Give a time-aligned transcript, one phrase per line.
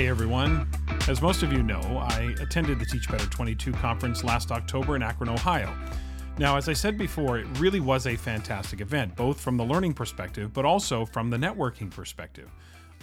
[0.00, 0.66] Hey everyone.
[1.08, 5.02] As most of you know, I attended the Teach Better 22 conference last October in
[5.02, 5.76] Akron, Ohio.
[6.38, 9.92] Now, as I said before, it really was a fantastic event, both from the learning
[9.92, 12.48] perspective, but also from the networking perspective.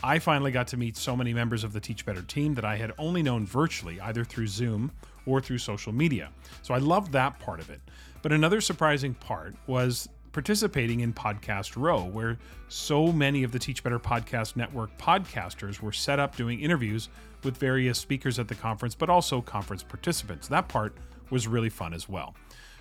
[0.03, 2.77] I finally got to meet so many members of the Teach Better team that I
[2.77, 4.91] had only known virtually, either through Zoom
[5.27, 6.31] or through social media.
[6.63, 7.79] So I loved that part of it.
[8.23, 12.37] But another surprising part was participating in Podcast Row, where
[12.67, 17.09] so many of the Teach Better Podcast Network podcasters were set up doing interviews
[17.43, 20.47] with various speakers at the conference, but also conference participants.
[20.47, 20.95] That part
[21.31, 22.35] was really fun as well.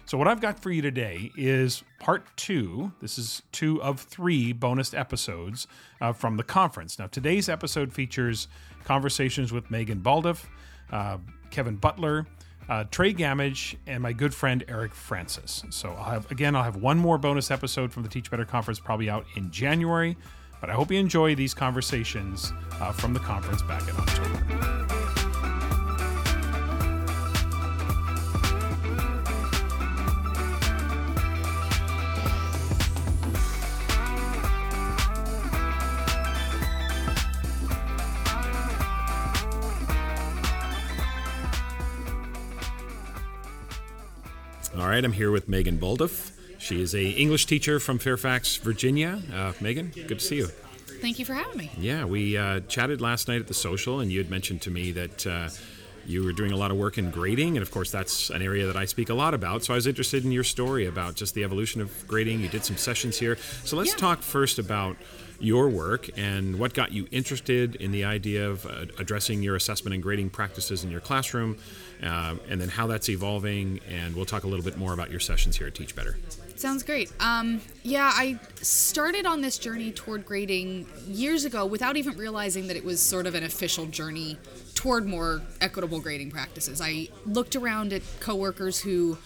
[0.05, 2.93] So, what I've got for you today is part two.
[3.01, 5.67] This is two of three bonus episodes
[6.03, 6.99] uh, from the conference.
[6.99, 8.49] Now, today's episode features
[8.85, 10.45] conversations with Megan Baldoff,
[10.93, 11.17] uh,
[11.51, 12.27] Kevin Butler,
[12.69, 15.65] uh, Trey Gamage, and my good friend Eric Francis.
[15.71, 18.79] So I'll have again, I'll have one more bonus episode from the Teach Better conference
[18.79, 20.17] probably out in January.
[20.61, 24.86] But I hope you enjoy these conversations uh, from the conference back in October.
[44.79, 46.33] All right, I'm here with Megan Baldoff.
[46.59, 49.23] She is a English teacher from Fairfax, Virginia.
[49.33, 50.49] Uh, Megan, good to see you.
[51.01, 51.71] Thank you for having me.
[51.79, 54.93] Yeah, we uh, chatted last night at the social, and you had mentioned to me
[54.93, 55.49] that uh,
[56.05, 58.67] you were doing a lot of work in grading, and of course, that's an area
[58.67, 59.65] that I speak a lot about.
[59.65, 62.41] So I was interested in your story about just the evolution of grading.
[62.41, 63.39] You did some sessions here.
[63.65, 63.97] So let's yeah.
[63.97, 64.99] talk first about
[65.39, 69.95] your work and what got you interested in the idea of uh, addressing your assessment
[69.95, 71.57] and grading practices in your classroom,
[72.03, 73.81] uh, and then how that's evolving.
[73.89, 76.19] And we'll talk a little bit more about your sessions here at Teach Better.
[76.57, 77.13] Sounds great.
[77.21, 82.77] Um, yeah, I started on this journey toward grading years ago without even realizing that
[82.77, 84.39] it was sort of an official journey
[84.75, 86.81] toward more equitable grading practices.
[86.81, 89.19] I looked around at coworkers who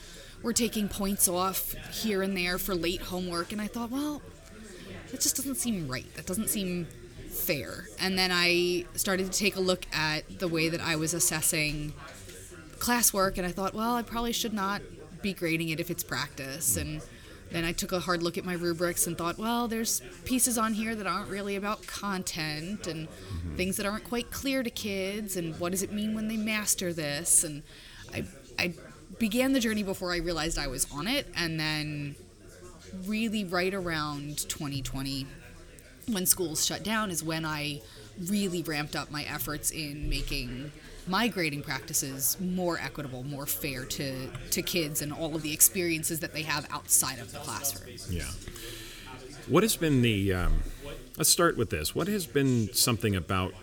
[0.42, 4.22] were taking points off here and there for late homework, and I thought, well,
[5.10, 6.12] that just doesn't seem right.
[6.14, 6.86] That doesn't seem
[7.28, 7.86] fair.
[7.98, 11.92] And then I started to take a look at the way that I was assessing
[12.78, 14.82] classwork, and I thought, well, I probably should not
[15.22, 16.76] be grading it if it's practice.
[16.76, 17.02] And
[17.50, 20.72] then I took a hard look at my rubrics and thought, well, there's pieces on
[20.72, 23.56] here that aren't really about content and mm-hmm.
[23.56, 26.92] things that aren't quite clear to kids and what does it mean when they master
[26.92, 27.44] this?
[27.44, 27.62] And
[28.14, 28.24] I,
[28.58, 28.74] I
[29.18, 31.26] began the journey before I realized I was on it.
[31.36, 32.16] And then,
[33.06, 35.26] really, right around 2020,
[36.08, 37.80] when schools shut down, is when I
[38.28, 40.72] really ramped up my efforts in making
[41.06, 46.20] my grading practices more equitable, more fair to, to kids and all of the experiences
[46.20, 47.96] that they have outside of the classroom.
[48.08, 48.24] Yeah.
[49.48, 50.62] What has been the, um,
[51.16, 51.94] let's start with this.
[51.94, 53.54] What has been something about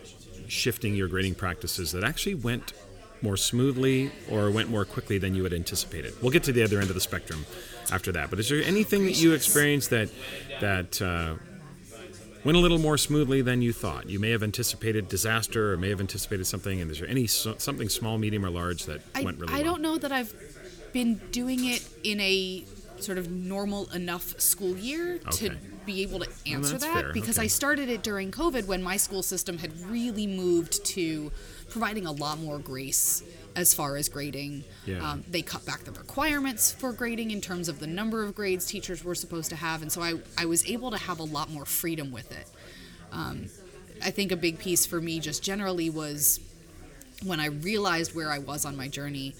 [0.47, 2.73] shifting your grading practices that actually went
[3.21, 6.13] more smoothly or went more quickly than you had anticipated?
[6.21, 7.45] We'll get to the other end of the spectrum
[7.91, 8.29] after that.
[8.29, 10.09] But is there anything that you experienced that,
[10.61, 11.35] that, uh,
[12.47, 14.09] went a little more smoothly than you thought.
[14.09, 16.79] You may have anticipated disaster or may have anticipated something.
[16.79, 19.65] And is there any something small, medium, or large that I, went really I well?
[19.65, 20.33] don't know that I've
[20.93, 22.63] been doing it in a
[22.99, 25.49] sort of normal enough school year okay.
[25.49, 25.55] to
[25.85, 27.13] be able to answer well, that fair.
[27.13, 27.45] because okay.
[27.45, 31.31] I started it during COVID when my school system had really moved to
[31.69, 33.23] providing a lot more grace
[33.57, 34.63] as far as grading.
[34.85, 35.05] Yeah.
[35.05, 38.65] Um, they cut back the requirements for grading in terms of the number of grades
[38.65, 41.49] teachers were supposed to have, and so I, I was able to have a lot
[41.49, 42.47] more freedom with it.
[43.11, 43.49] Um,
[44.01, 46.39] I think a big piece for me just generally was
[47.25, 49.33] when I realized where I was on my journey.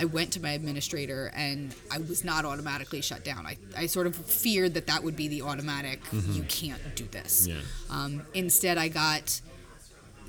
[0.00, 3.46] I went to my administrator and I was not automatically shut down.
[3.46, 6.32] I, I sort of feared that that would be the automatic, mm-hmm.
[6.32, 7.46] you can't do this.
[7.46, 7.56] Yeah.
[7.90, 9.40] Um, instead, I got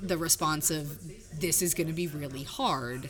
[0.02, 0.98] the response of,
[1.40, 3.08] this is going to be really hard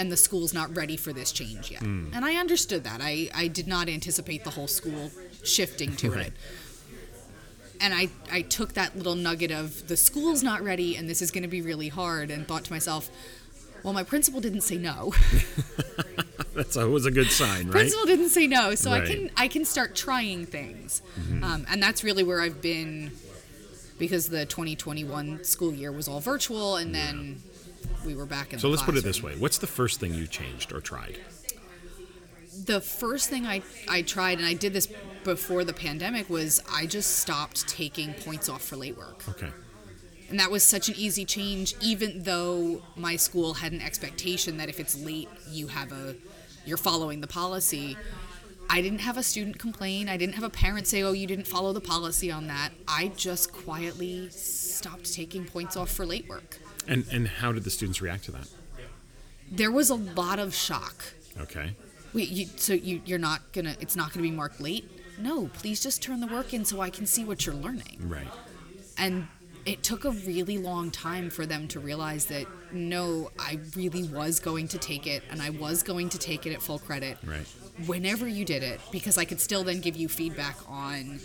[0.00, 1.82] and the school's not ready for this change yet.
[1.82, 2.12] Mm.
[2.14, 3.00] And I understood that.
[3.02, 5.10] I, I did not anticipate the whole school
[5.44, 6.28] shifting to right.
[6.28, 6.32] it.
[7.82, 11.30] And I, I took that little nugget of the school's not ready and this is
[11.30, 13.10] going to be really hard and thought to myself,
[13.84, 15.12] well, my principal didn't say no.
[16.54, 17.72] That's always a good sign, right?
[17.72, 19.02] Principal didn't say no, so right.
[19.02, 21.44] I can I can start trying things, mm-hmm.
[21.44, 23.12] um, and that's really where I've been,
[23.98, 27.06] because the 2021 school year was all virtual, and yeah.
[27.06, 27.42] then
[28.04, 28.58] we were back in.
[28.58, 28.96] So let's classroom.
[28.96, 31.18] put it this way: What's the first thing you changed or tried?
[32.64, 34.88] The first thing I I tried, and I did this
[35.24, 39.28] before the pandemic, was I just stopped taking points off for late work.
[39.28, 39.50] Okay.
[40.30, 44.68] And that was such an easy change, even though my school had an expectation that
[44.68, 46.14] if it's late, you have a,
[46.64, 47.96] you're following the policy.
[48.68, 50.08] I didn't have a student complain.
[50.08, 52.70] I didn't have a parent say, oh, you didn't follow the policy on that.
[52.86, 56.60] I just quietly stopped taking points off for late work.
[56.86, 58.48] And and how did the students react to that?
[59.50, 61.04] There was a lot of shock.
[61.40, 61.74] Okay.
[62.12, 63.76] Wait, you, so you you're not gonna?
[63.80, 64.88] It's not gonna be marked late?
[65.18, 67.98] No, please just turn the work in so I can see what you're learning.
[68.00, 68.26] Right.
[68.96, 69.28] And
[69.66, 74.40] it took a really long time for them to realize that no, I really was
[74.40, 77.18] going to take it, and I was going to take it at full credit.
[77.24, 77.46] Right.
[77.86, 81.20] Whenever you did it, because I could still then give you feedback on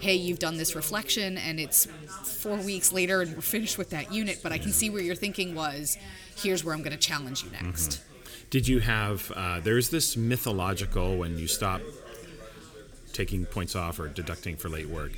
[0.00, 1.86] hey, you've done this reflection and it's
[2.24, 5.14] four weeks later and we're finished with that unit, but I can see where your
[5.14, 5.96] thinking was.
[6.36, 8.02] Here's where I'm going to challenge you next.
[8.50, 11.80] Did you have, uh, there's this mythological when you stop
[13.12, 15.12] taking points off or deducting for late work,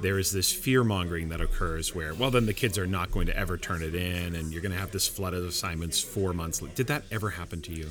[0.00, 3.26] there is this fear mongering that occurs where, well, then the kids are not going
[3.26, 6.32] to ever turn it in and you're going to have this flood of assignments four
[6.32, 6.58] months.
[6.74, 7.88] Did that ever happen to you?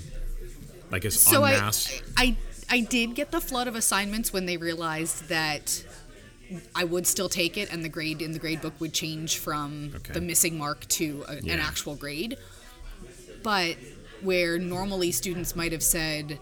[0.90, 1.72] Like as So en I.
[2.18, 2.38] I,
[2.70, 5.86] I did get the flood of assignments when they realized that
[6.76, 9.92] I would still take it and the grade in the grade book would change from
[9.96, 10.14] Okay.
[10.14, 11.54] the missing mark to a, Yeah.
[11.54, 12.38] an actual grade.
[13.44, 13.78] But
[14.22, 16.40] where normally students might have said,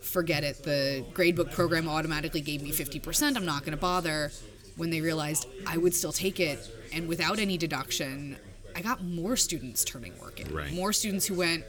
[0.00, 4.30] forget it, the gradebook program automatically gave me 50%, I'm not going to bother.
[4.76, 6.58] When they realized I would still take it
[6.92, 8.36] and without any deduction,
[8.74, 10.54] I got more students turning work in.
[10.54, 10.72] Right.
[10.72, 11.64] More students who went,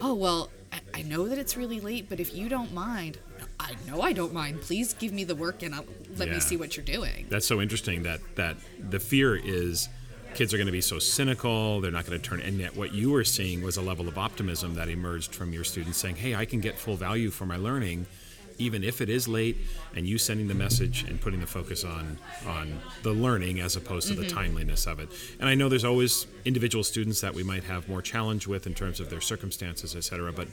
[0.00, 3.18] oh, well, I, I know that it's really late, but if you don't mind,
[3.58, 4.60] I know I don't mind.
[4.62, 5.84] Please give me the work and I'll,
[6.16, 6.34] let Yeah.
[6.34, 7.26] me see what you're doing.
[7.28, 8.56] That's so interesting that that
[8.90, 9.88] the fear is
[10.34, 12.92] kids are going to be so cynical they're not going to turn and yet what
[12.92, 16.34] you were seeing was a level of optimism that emerged from your students saying hey
[16.34, 18.04] i can get full value for my learning
[18.58, 19.56] even if it is late
[19.94, 24.08] and you sending the message and putting the focus on on the learning as opposed
[24.08, 25.08] to the timeliness of it.
[25.40, 28.74] And i know there's always individual students that we might have more challenge with in
[28.74, 30.48] terms of their circumstances et cetera but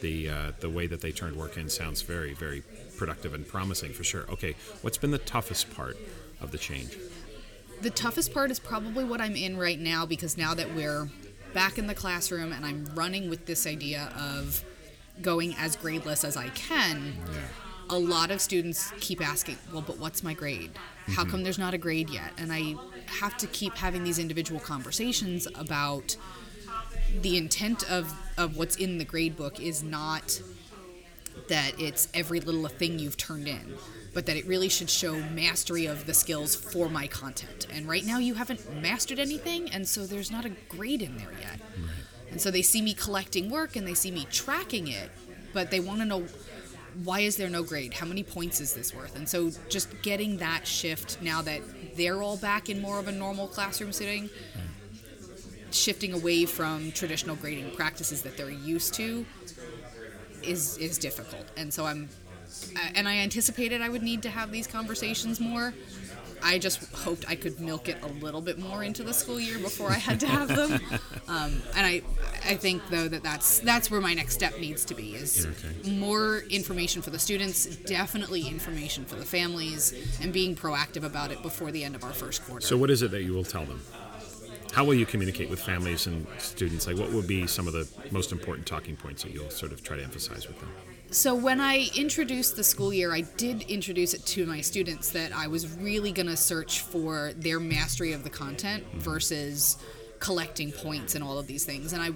[0.00, 2.62] the uh, the way that they turned work in sounds very very
[2.96, 4.24] productive and promising for sure.
[4.30, 5.96] Okay what's been the toughest part
[6.40, 6.96] of the change?
[7.80, 11.08] The toughest part is probably what I'm in right now because now that we're
[11.52, 14.64] back in the classroom and I'm running with this idea of
[15.22, 17.14] going as gradeless as I can,
[17.90, 20.72] a lot of students keep asking, well, but what's my grade?
[21.06, 21.30] How mm-hmm.
[21.30, 22.32] come there's not a grade yet?
[22.38, 22.74] And I
[23.06, 26.16] have to keep having these individual conversations about
[27.20, 30.40] the intent of, of what's in the grade book is not
[31.48, 33.74] that it's every little thing you've turned in,
[34.12, 37.66] but that it really should show mastery of the skills for my content.
[37.72, 41.32] And right now you haven't mastered anything, and so there's not a grade in there
[41.40, 41.60] yet.
[42.34, 45.08] And so they see me collecting work and they see me tracking it,
[45.52, 46.24] but they want to know
[47.04, 47.94] why is there no grade?
[47.94, 49.14] How many points is this worth?
[49.14, 51.60] And so just getting that shift now that
[51.96, 54.30] they're all back in more of a normal classroom sitting,
[55.70, 59.24] shifting away from traditional grading practices that they're used to
[60.42, 61.46] is is difficult.
[61.56, 62.08] And so I'm
[62.96, 65.72] and I anticipated I would need to have these conversations more.
[66.44, 69.58] I just hoped I could milk it a little bit more into the school year
[69.58, 70.80] before I had to have them.
[71.26, 72.02] Um, and I,
[72.44, 75.90] I think though that that's that's where my next step needs to be is Okay.
[75.96, 81.40] more information for the students, definitely information for the families, and being proactive about it
[81.40, 82.66] before the end of our first quarter.
[82.66, 83.80] So, what is it that you will tell them?
[84.72, 86.86] How will you communicate with families and students?
[86.86, 89.82] Like, what would be some of the most important talking points that you'll sort of
[89.82, 90.70] try to emphasize with them?
[91.14, 95.32] So when I introduced the school year, I did introduce it to my students that
[95.32, 98.98] I was really going to search for their mastery of the content mm-hmm.
[98.98, 99.78] versus
[100.18, 101.92] collecting points and all of these things.
[101.92, 102.10] And I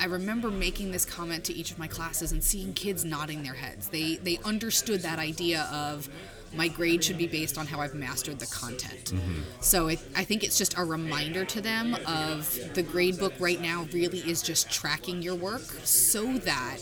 [0.00, 3.52] I remember making this comment to each of my classes and seeing kids nodding their
[3.52, 3.88] heads.
[3.88, 6.08] They they understood that idea of
[6.54, 9.12] my grade should be based on how I've mastered the content.
[9.12, 9.42] Mm-hmm.
[9.60, 13.60] So it, I think it's just a reminder to them of the grade book right
[13.60, 16.78] now really is just tracking your work so that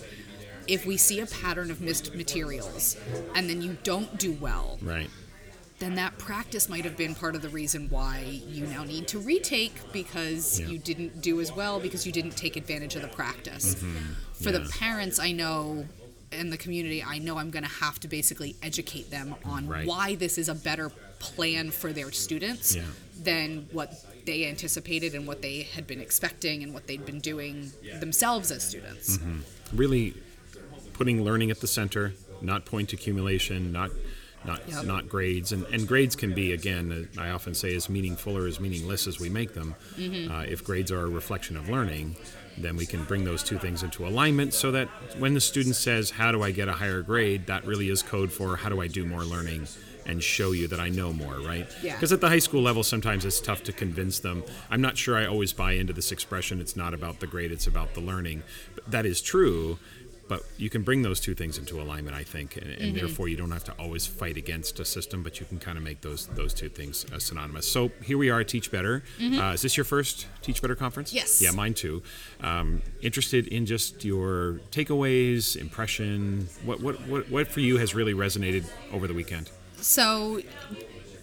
[0.69, 2.97] if we see a pattern of missed materials
[3.35, 5.11] and then you don't do well, Right.
[5.79, 9.19] then that practice might have been part of the reason why you now need to
[9.19, 10.69] retake because Yeah.
[10.69, 13.75] you didn't do as well because you didn't take advantage of the practice.
[13.75, 14.45] For Mm-hmm.
[14.49, 14.51] Yeah.
[14.53, 15.87] the parents, I know
[16.33, 19.87] in the community, I know I'm going to have to basically educate them on Right.
[19.87, 22.83] why this is a better plan for their students Yeah.
[23.23, 23.95] than what
[24.27, 27.71] they anticipated and what they had been expecting and what they'd been doing
[28.01, 29.19] themselves as students.
[29.19, 29.77] Mm-hmm.
[29.77, 30.15] Really
[30.97, 33.91] putting learning at the center, not point accumulation, not
[34.45, 34.85] not Yep.
[34.85, 37.09] not grades, and, and grades can be again.
[37.17, 39.75] uh, I often say as meaningful or as meaningless as we make them.
[39.97, 40.31] Mm-hmm.
[40.31, 42.15] Uh, if grades are a reflection of learning,
[42.57, 44.89] then we can bring those two things into alignment, so that
[45.19, 48.31] when the student says, "How do I get a higher grade?" that really is code
[48.33, 49.67] for how do I do more learning.
[50.09, 51.67] And show you that I know more, right?
[51.83, 51.95] Yeah.
[51.97, 54.45] Because at the high school level, sometimes it's tough to convince them.
[54.71, 56.61] I'm not sure I always buy into this expression.
[56.61, 58.45] It's not about the grade; it's about the learning.
[58.77, 59.81] But that is true
[60.29, 62.97] but you can bring those two things into alignment, I think, and, and Mm-hmm.
[62.97, 65.85] therefore you don't have to always fight against a system, but you can kind of
[65.85, 67.67] make those those two things uh, synonymous.
[67.71, 69.03] So here we are at Teach Better.
[69.21, 71.11] Uh, is this your first Teach Better conference?
[71.11, 71.17] Mm-hmm.
[71.17, 71.41] Yes.
[71.43, 72.03] Yeah, mine too.
[72.41, 76.49] Um, interested in just your takeaways, impression.
[76.65, 79.51] What, what what what for you has really resonated over the weekend?
[79.79, 80.41] So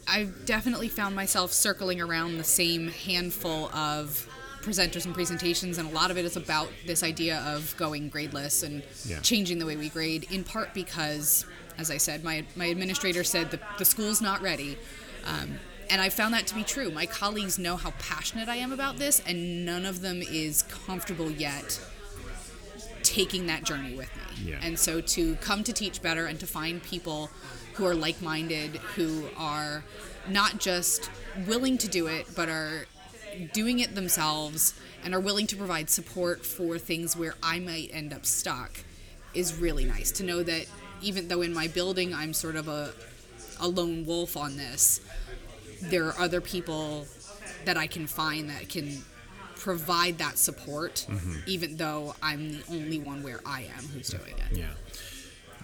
[0.08, 4.28] I've definitely found myself circling around the same handful of
[4.64, 8.64] presenters and presentations, and a lot of it is about this idea of going gradeless
[8.64, 9.20] and Yeah.
[9.20, 11.46] changing the way we grade, in part because,
[11.78, 14.78] as I said, my, my administrator said the, the school's not ready.
[15.26, 16.90] Um, and I found that to be true.
[16.90, 21.30] My colleagues know how passionate I am about this, and none of them is comfortable
[21.30, 21.80] yet
[23.04, 24.52] taking that journey with me.
[24.52, 24.60] Yeah.
[24.62, 27.30] And so to come to teach better and to find people
[27.74, 29.84] who are like minded, who are
[30.28, 31.10] not just
[31.46, 32.86] willing to do it, but are
[33.54, 34.74] doing it themselves
[35.04, 38.84] and are willing to provide support for things where I might end up stuck
[39.34, 40.12] is really nice.
[40.14, 40.66] To know that
[41.02, 42.94] even though in my building I'm sort of a,
[43.60, 45.02] a lone wolf on this,
[45.82, 47.08] there are other people
[47.66, 49.04] that I can find that can
[49.56, 51.38] provide that support, mm-hmm.
[51.46, 54.58] even though I'm the only one where I am who's doing it.
[54.58, 54.74] Yeah.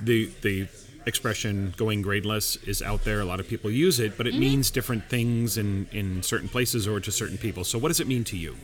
[0.02, 0.68] The the
[1.06, 3.22] expression going gradeless is out there.
[3.22, 4.40] A lot of people use it, but it mm-hmm.
[4.42, 7.64] means different things in, in certain places or to certain people.
[7.64, 8.56] So what does it mean to you?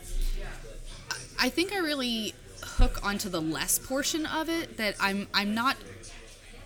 [1.40, 5.78] I think I really hook onto the less portion of it that I'm I'm not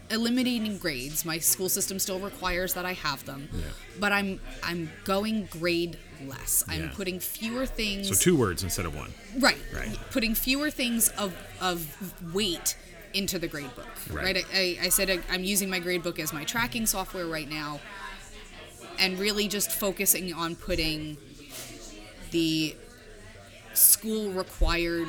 [0.09, 1.23] eliminating grades.
[1.25, 3.49] My school system still requires that I have them.
[3.51, 3.65] Yeah.
[3.99, 6.63] But I'm I'm going grade less.
[6.67, 6.91] I'm Yeah.
[6.95, 9.13] putting fewer things So two words instead of one.
[9.37, 9.57] Right.
[9.73, 9.97] Right.
[10.11, 12.75] Putting fewer things of of weight
[13.13, 13.87] into the grade book.
[14.11, 14.35] Right.
[14.35, 14.45] Right.
[14.53, 17.79] I, I said I'm using my grade book as my tracking software right now,
[18.99, 21.17] and really just focusing on putting
[22.31, 22.75] the
[23.73, 25.07] school required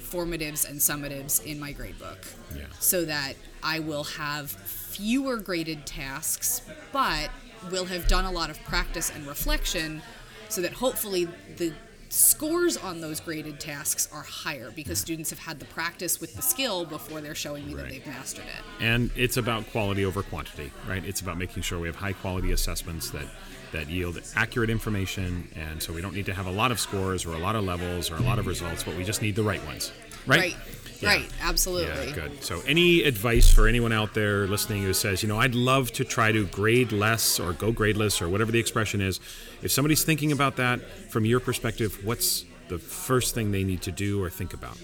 [0.00, 2.18] formatives and summatives in my grade book
[2.56, 2.64] Yeah.
[2.80, 7.30] so that I will have fewer graded tasks, but
[7.70, 10.02] will have done a lot of practice and reflection
[10.48, 11.72] so that hopefully the
[12.12, 16.42] scores on those graded tasks are higher because students have had the practice with the
[16.42, 18.84] skill before they're showing me that they've mastered it.
[18.84, 21.04] And it's about quality over quantity, right?
[21.04, 23.26] It's about making sure we have high quality assessments that
[23.72, 27.24] that yield accurate information and so we don't need to have a lot of scores
[27.24, 29.44] or a lot of levels or a lot of results, but we just need the
[29.44, 29.92] right ones.
[30.26, 30.40] Right?
[30.40, 30.56] Right.
[31.00, 31.08] Yeah.
[31.08, 31.30] Right.
[31.40, 32.08] Absolutely.
[32.08, 32.44] Yeah, good.
[32.44, 36.04] So, any advice for anyone out there listening who says, you know, I'd love to
[36.04, 39.18] try to grade less or go gradeless or whatever the expression is,
[39.62, 40.80] if somebody's thinking about that
[41.10, 44.76] from your perspective, what's the first thing they need to do or think about?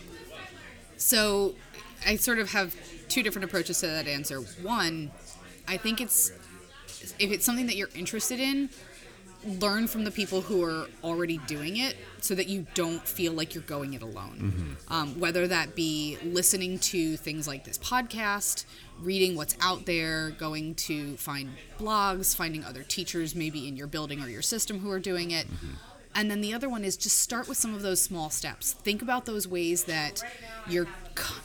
[0.97, 1.55] So
[2.07, 2.75] I sort of have
[3.09, 4.41] two different approaches to that answer.
[4.63, 5.11] One,
[5.69, 6.33] I think it's
[7.19, 8.71] if it's something that you're interested in,
[9.47, 13.55] learn from the people who are already doing it so that you don't feel like
[13.55, 14.76] you're going it alone.
[14.88, 18.65] Um, whether that be listening to things like this podcast,
[19.00, 24.23] reading what's out there, going to find blogs, finding other teachers maybe in your building
[24.23, 25.47] or your system who are doing it.
[26.15, 28.73] And then the other one is just start with some of those small steps.
[28.73, 30.23] Think about those ways that
[30.69, 30.88] your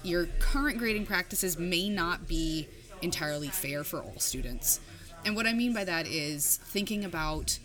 [0.01, 2.67] your current grading practices may not be
[3.01, 4.79] entirely fair for all students.
[5.25, 7.59] And what I mean by that is thinking about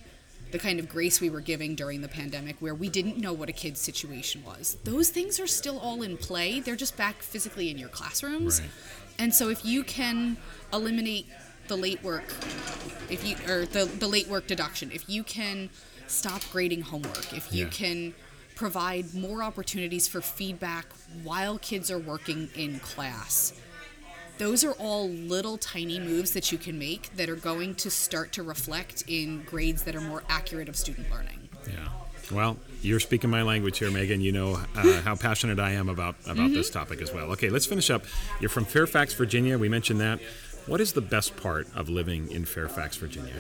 [0.53, 3.49] the kind of grace we were giving during the pandemic where we didn't know what
[3.49, 4.76] a kid's situation was.
[4.85, 6.61] Those things are still all in play.
[6.61, 8.61] They're just back physically in your classrooms.
[8.61, 8.71] Right.
[9.19, 10.37] And so if you can
[10.73, 11.26] eliminate
[11.69, 12.33] the late work
[13.11, 15.71] if you or the, the late work deduction, if you can
[16.07, 17.71] stop grading homework, if you Yeah.
[17.71, 18.15] can
[18.55, 20.87] provide more opportunities for feedback
[21.23, 23.53] while kids are working in class.
[24.38, 28.33] Those are all little tiny moves that you can make that are going to start
[28.33, 31.49] to reflect in grades that are more accurate of student learning.
[31.66, 31.88] Yeah.
[32.31, 34.21] Well, you're speaking my language here, Megan.
[34.21, 37.31] You know uh, how passionate I am about about this topic as well.
[37.33, 38.05] Okay, let's finish up.
[38.40, 39.59] You're from Fairfax, Virginia.
[39.59, 40.21] We mentioned that.
[40.66, 43.35] What is the best part of living in Fairfax, Virginia?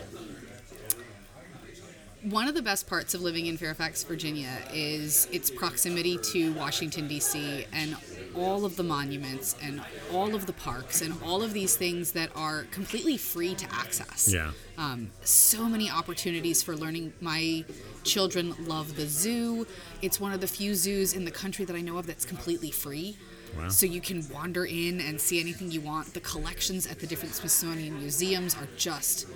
[2.30, 7.06] One of the best parts of living in Fairfax, Virginia is its proximity to Washington,
[7.06, 7.96] D.C., and
[8.34, 9.80] all of the monuments and
[10.12, 14.28] all of the parks and all of these things that are completely free to access.
[14.28, 14.50] Yeah.
[14.76, 17.12] Um, so many opportunities for learning.
[17.20, 17.64] My
[18.02, 19.64] children love the zoo.
[20.02, 22.72] It's one of the few zoos in the country that I know of that's completely
[22.72, 23.16] free.
[23.56, 23.68] Wow.
[23.68, 26.12] So you can wander in and see anything you want.
[26.12, 29.28] The collections at the different Smithsonian museums are just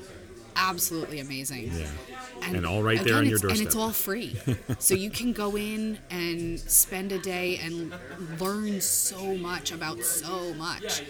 [0.57, 1.71] absolutely amazing.
[1.73, 1.87] Yeah.
[2.43, 4.37] And all right there on your it's- And it's all free.
[4.79, 7.93] so you can go in and spend a day and
[8.39, 11.03] learn so much about so much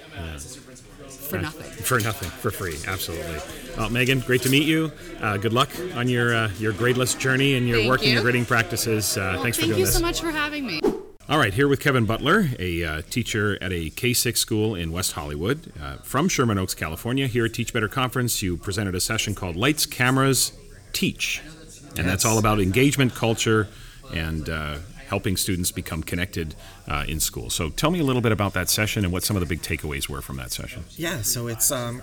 [1.28, 1.70] for nothing.
[1.70, 3.36] For nothing, for free, absolutely.
[3.76, 4.92] Well, Megan, great to meet you.
[5.20, 8.22] Uh, good luck on your uh, your gradeless journey and your Thank work and your
[8.22, 9.16] grading practices.
[9.16, 9.92] Uh, Well, thanks for doing this.
[9.94, 10.80] thank you so much for having me.
[11.28, 14.90] All right, here with Kevin Butler, a uh, teacher at a K 6 school in
[14.90, 17.28] West Hollywood, uh, from Sherman Oaks, California.
[17.28, 20.50] Here at Teach Better Conference, you presented a session called Lights, Cameras,
[20.92, 21.42] Teach.
[21.90, 22.06] And yes.
[22.06, 23.68] that's all about engagement, culture,
[24.14, 26.54] and uh, helping students become connected
[26.86, 27.50] uh, in school.
[27.50, 29.60] So tell me a little bit about that session and what some of the big
[29.60, 30.84] takeaways were from that session.
[30.90, 32.00] Yeah, so it's um,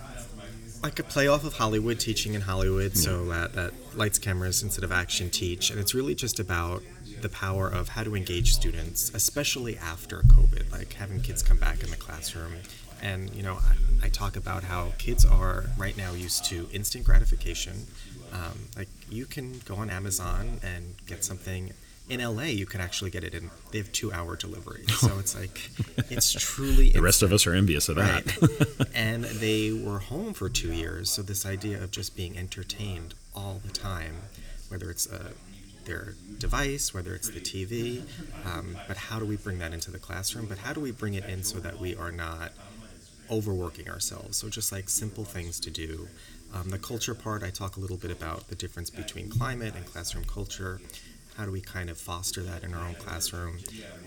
[0.82, 2.92] like a play off of Hollywood, teaching in Hollywood.
[2.94, 3.00] Yeah.
[3.00, 5.70] So that, that lights, cameras instead of action teach.
[5.70, 6.82] And it's really just about
[7.22, 11.82] the power of how to engage students, especially after COVID, like having kids come back
[11.82, 12.52] in the classroom.
[13.00, 13.54] And, you know,
[14.02, 17.86] I, I talk about how kids are right now used to instant gratification.
[18.32, 21.72] Um, like, you can go on Amazon and get something
[22.08, 23.50] in LA, you can actually get it in.
[23.70, 25.70] They have two hour delivery, so it's like
[26.10, 26.90] it's truly.
[26.90, 28.40] the rest of us are envious of that.
[28.40, 28.88] Right.
[28.94, 33.60] and they were home for two years, so this idea of just being entertained all
[33.64, 34.14] the time,
[34.68, 35.32] whether it's a
[35.84, 38.02] their device, whether it's the TV.
[38.44, 40.46] Um, but how do we bring that into the classroom?
[40.46, 42.52] But how do we bring it in so that we are not
[43.30, 44.36] overworking ourselves?
[44.36, 46.08] So just like simple things to do.
[46.54, 49.84] Um, the culture part, I talk a little bit about the difference between climate and
[49.84, 50.80] classroom culture.
[51.36, 53.58] How do we kind of foster that in our own classroom?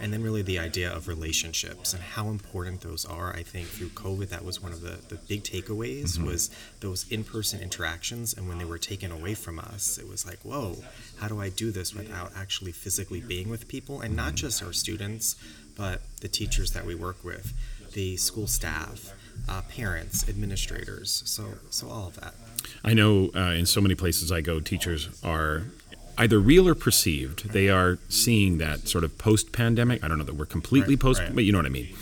[0.01, 3.33] And then really the idea of relationships and how important those are.
[3.33, 6.25] I think through covid that was one of the, the big takeaways mm-hmm.
[6.25, 6.49] was
[6.81, 8.33] those in-person interactions.
[8.33, 10.75] And when they were taken away from us it was like whoa
[11.19, 14.01] how do i do this without actually physically being with people?
[14.01, 15.37] And not just our students
[15.77, 17.53] but the teachers that we work with
[17.93, 19.13] the school staff
[19.49, 22.33] uh, parents administrators so so all of that
[22.83, 25.63] I know uh, in so many places I go, teachers are
[26.17, 30.03] either real or perceived, they are seeing that sort of post pandemic.
[30.03, 31.33] I don't know that we're completely right, post, right.
[31.33, 31.95] but you know what I mean.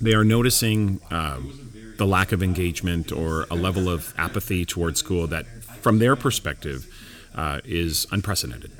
[0.00, 5.26] They are noticing um, the lack of engagement or a level of apathy towards school
[5.26, 5.46] that,
[5.82, 6.86] from their perspective,
[7.34, 8.72] uh, is unprecedented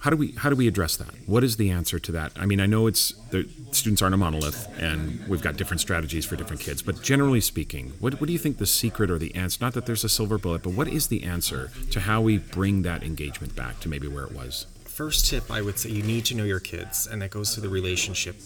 [0.00, 1.12] how do we how do we address that?
[1.26, 2.32] What is the answer to that?
[2.36, 6.24] I mean, I know it's the students aren't a monolith, and we've got different strategies
[6.24, 6.82] for different kids.
[6.82, 9.58] But generally speaking, what what do you think the secret or the answer?
[9.60, 12.82] Not that there's a silver bullet, but what is the answer to how we bring
[12.82, 14.66] that engagement back to maybe where it was?
[14.84, 17.60] First tip, I would say you need to know your kids, and that goes to
[17.60, 18.36] the relationship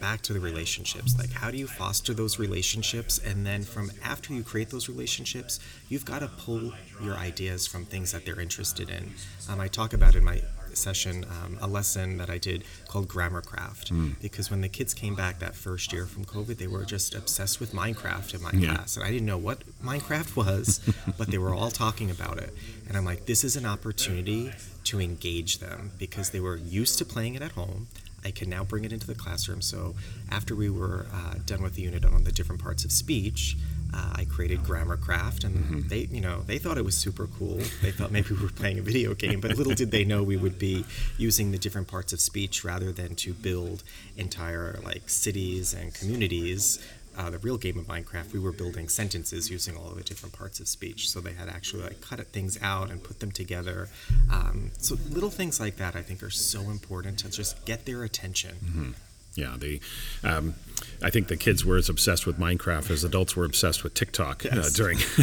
[0.00, 4.32] back to the relationships like how do you foster those relationships and then from after
[4.32, 6.72] you create those relationships you've got to pull
[7.02, 9.12] your ideas from things that they're interested in
[9.50, 10.40] um, i talk about in my
[10.80, 14.20] session um, a lesson that I did called Grammarcraft mm.
[14.20, 17.60] because when the kids came back that first year from COVID, they were just obsessed
[17.60, 18.74] with Minecraft in my yeah.
[18.74, 20.80] class, and I didn't know what Minecraft was,
[21.18, 22.54] but they were all talking about it,
[22.88, 24.52] and I'm like, this is an opportunity
[24.84, 27.88] to engage them because they were used to playing it at home.
[28.24, 29.62] I can now bring it into the classroom.
[29.62, 29.94] So
[30.30, 33.56] after we were uh, done with the unit on the different parts of speech,
[33.92, 35.88] uh, I created Grammarcraft, and mm-hmm.
[35.88, 37.58] they, you know, they thought it was super cool.
[37.82, 40.36] They thought maybe we were playing a video game, but little did they know we
[40.36, 40.84] would be
[41.16, 43.82] using the different parts of speech rather than to build
[44.16, 46.84] entire like cities and communities.
[47.18, 50.32] Uh, the real game of Minecraft, we were building sentences using all of the different
[50.32, 51.10] parts of speech.
[51.10, 53.88] So they had actually like cut things out and put them together.
[54.30, 58.04] Um, so little things like that, I think, are so important to just get their
[58.04, 58.56] attention.
[58.64, 58.90] Mm-hmm
[59.34, 59.80] yeah, the
[60.24, 60.54] um,
[61.02, 64.44] I think the kids were as obsessed with Minecraft as adults were obsessed with TikTok
[64.44, 64.66] uh, yes.
[64.66, 64.98] uh, during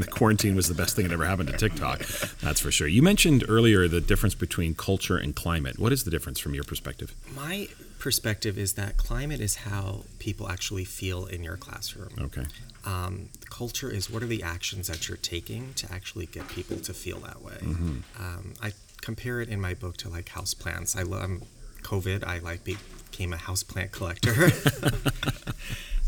[0.00, 2.00] the quarantine was the best thing that ever happened to TikTok.
[2.40, 2.86] That's for sure.
[2.86, 5.78] You mentioned earlier the difference between culture and climate.
[5.78, 7.14] What is the difference from your perspective?
[7.34, 12.10] My perspective is that climate is how people actually feel in your classroom.
[12.18, 12.44] Okay.
[12.84, 16.92] Um, culture is what are the actions that you're taking to actually get people to
[16.92, 17.58] feel that way.
[17.60, 17.98] Mm-hmm.
[18.20, 20.96] Um, I compare it in my book to like house plants.
[20.96, 21.42] I love
[21.82, 22.24] COVID.
[22.24, 22.64] I like
[23.12, 24.50] became a houseplant collector.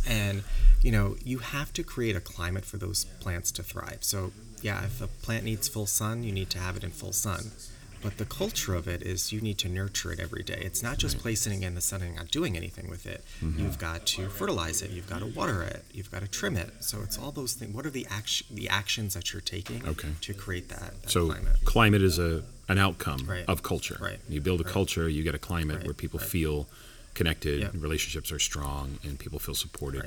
[0.09, 0.43] and,
[0.83, 3.99] you know, you have to create a climate for those plants to thrive.
[4.01, 7.13] So, yeah, if a plant needs full sun, you need to have it in full
[7.13, 7.53] sun.
[8.03, 10.61] But the culture of it is you need to nurture it every day.
[10.61, 11.23] It's not just right.
[11.23, 13.25] placing it in the sun and not doing anything with it.
[13.43, 13.61] Mm-hmm.
[13.65, 14.91] You've got to fertilize it.
[14.91, 15.85] You've got to water it.
[15.91, 16.71] You've got to trim it.
[16.81, 17.75] So it's all those things.
[17.75, 20.09] What are the action, the actions that you're taking okay.
[20.21, 21.57] to create that, that so climate?
[21.65, 23.45] climate is a an outcome right.
[23.47, 23.99] of culture.
[24.01, 24.19] Right.
[24.29, 26.67] You build a culture, you get a climate where people feel
[27.15, 27.69] connected, yeah.
[27.75, 30.03] relationships are strong, and people feel supported.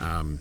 [0.00, 0.38] Um,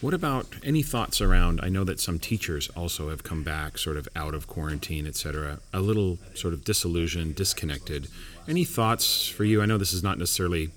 [0.00, 1.60] what about any thoughts around?
[1.60, 5.16] I know that some teachers also have come back sort of out of quarantine, et
[5.16, 8.08] cetera, a little sort of disillusioned, disconnected.
[8.46, 9.60] Any thoughts for you?
[9.60, 10.70] I know this is not necessarily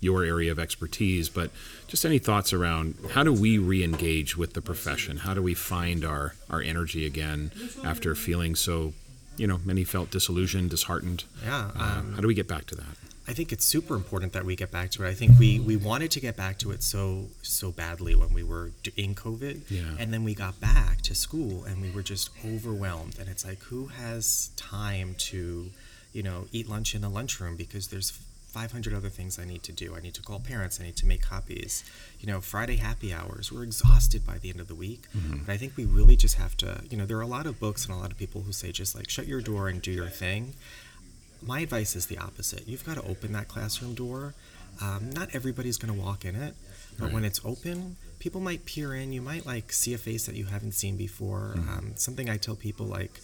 [0.00, 1.50] your area of expertise, but
[1.86, 5.18] just any thoughts around how do we re-engage with the profession?
[5.18, 7.50] How do we find our, our energy again
[7.84, 8.92] after feeling so,
[9.36, 11.24] you know, many felt disillusioned, disheartened?
[11.44, 11.70] Yeah.
[11.74, 12.96] Um, um, how do we get back to that?
[13.28, 15.08] I think it's super important that we get back to it.
[15.08, 18.42] I think we, we wanted to get back to it so so badly when we
[18.42, 19.82] were in COVID, yeah.
[19.98, 23.18] and then we got back to school and we were just overwhelmed.
[23.18, 25.70] And it's like, who has time to,
[26.14, 29.72] you know, eat lunch in the lunchroom because there's 500 other things I need to
[29.72, 29.94] do.
[29.94, 30.80] I need to call parents.
[30.80, 31.84] I need to make copies.
[32.20, 33.52] You know, Friday happy hours.
[33.52, 35.02] We're exhausted by the end of the week.
[35.14, 35.44] Mm-hmm.
[35.44, 37.60] But I think we really just have to, you know, there are a lot of
[37.60, 39.92] books and a lot of people who say just like shut your door and do
[39.92, 40.54] your thing.
[41.42, 42.66] My advice is the opposite.
[42.66, 44.34] You've got to open that classroom door.
[44.80, 46.54] Um, not everybody's going to walk in it,
[46.98, 47.14] but Right.
[47.14, 49.12] when it's open, people might peer in.
[49.12, 51.54] You might like see a face that you haven't seen before.
[51.56, 51.68] Mm-hmm.
[51.78, 53.20] Um, something I tell people like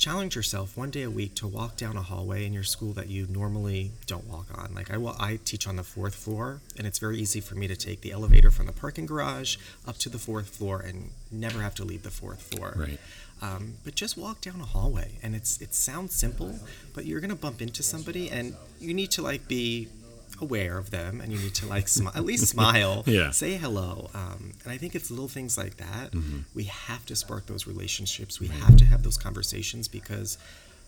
[0.00, 3.08] challenge yourself one day a week to walk down a hallway in your school that
[3.08, 4.72] you normally don't walk on.
[4.74, 7.68] Like I, will, I teach on the fourth floor, and it's very easy for me
[7.68, 11.60] to take the elevator from the parking garage up to the fourth floor and never
[11.60, 12.74] have to leave the fourth floor.
[12.76, 12.98] Right.
[13.42, 16.58] Um, but just walk down a hallway, and it's it sounds simple,
[16.94, 19.88] but you're gonna bump into somebody, and you need to like be
[20.40, 23.30] aware of them, and you need to like smi- at least smile, Yeah.
[23.30, 24.10] say hello.
[24.14, 26.12] Um, and I think it's little things like that.
[26.54, 28.40] We have to spark those relationships.
[28.40, 30.38] We have to have those conversations because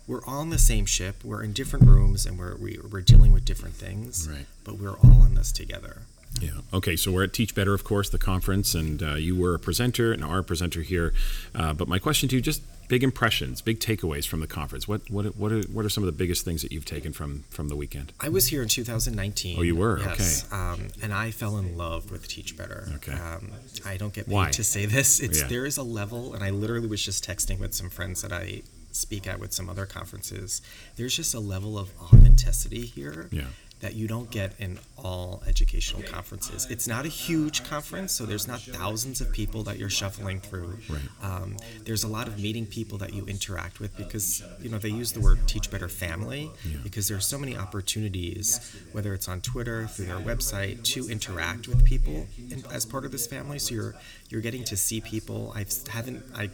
[0.07, 1.23] we're in the same ship.
[1.25, 4.29] We're in different rooms, and we're we, we're dealing with different things.
[4.29, 4.47] Right.
[4.65, 6.03] But we're all in this together.
[6.41, 6.51] Yeah.
[6.73, 6.97] Okay.
[6.97, 10.13] So we're at Teach Better, of course, the conference, and uh, you were a presenter
[10.13, 11.13] and are a presenter here.
[11.55, 14.87] Uh, but my question to you, just big impressions, big takeaways from the conference.
[14.87, 17.45] What what what are, what are some of the biggest things that you've taken from
[17.49, 18.13] from the weekend?
[18.21, 19.59] I was here in 2019.
[19.59, 19.99] Oh, you were?
[19.99, 20.47] Yes.
[20.53, 22.87] Um, and I fell in love with Teach Better.
[22.97, 23.13] Okay.
[23.15, 23.51] Um,
[23.87, 24.51] I don't get paid Why?
[24.51, 25.21] to say this.
[25.21, 25.49] It's Yeah.
[25.49, 28.61] there is a level, and I literally was just texting with some friends that I
[28.91, 30.61] speak at with some other conferences.
[30.97, 33.29] There's just a level of authenticity here.
[33.33, 33.47] Yeah.
[33.83, 36.69] That you don't get in all educational conferences.
[36.71, 40.79] It's not a huge conference, so there's not thousands of people that you're shuffling through.
[40.89, 41.01] Right.
[41.21, 44.89] Um, there's a lot of meeting people that you interact with because you know they
[44.89, 46.77] use the word teach better family Yeah.
[46.85, 48.61] because are so many opportunities
[48.93, 53.11] whether it's on twitter through their website to interact with people in, as part of
[53.13, 53.95] this family so you're
[54.31, 56.49] you're getting to see people i haven't i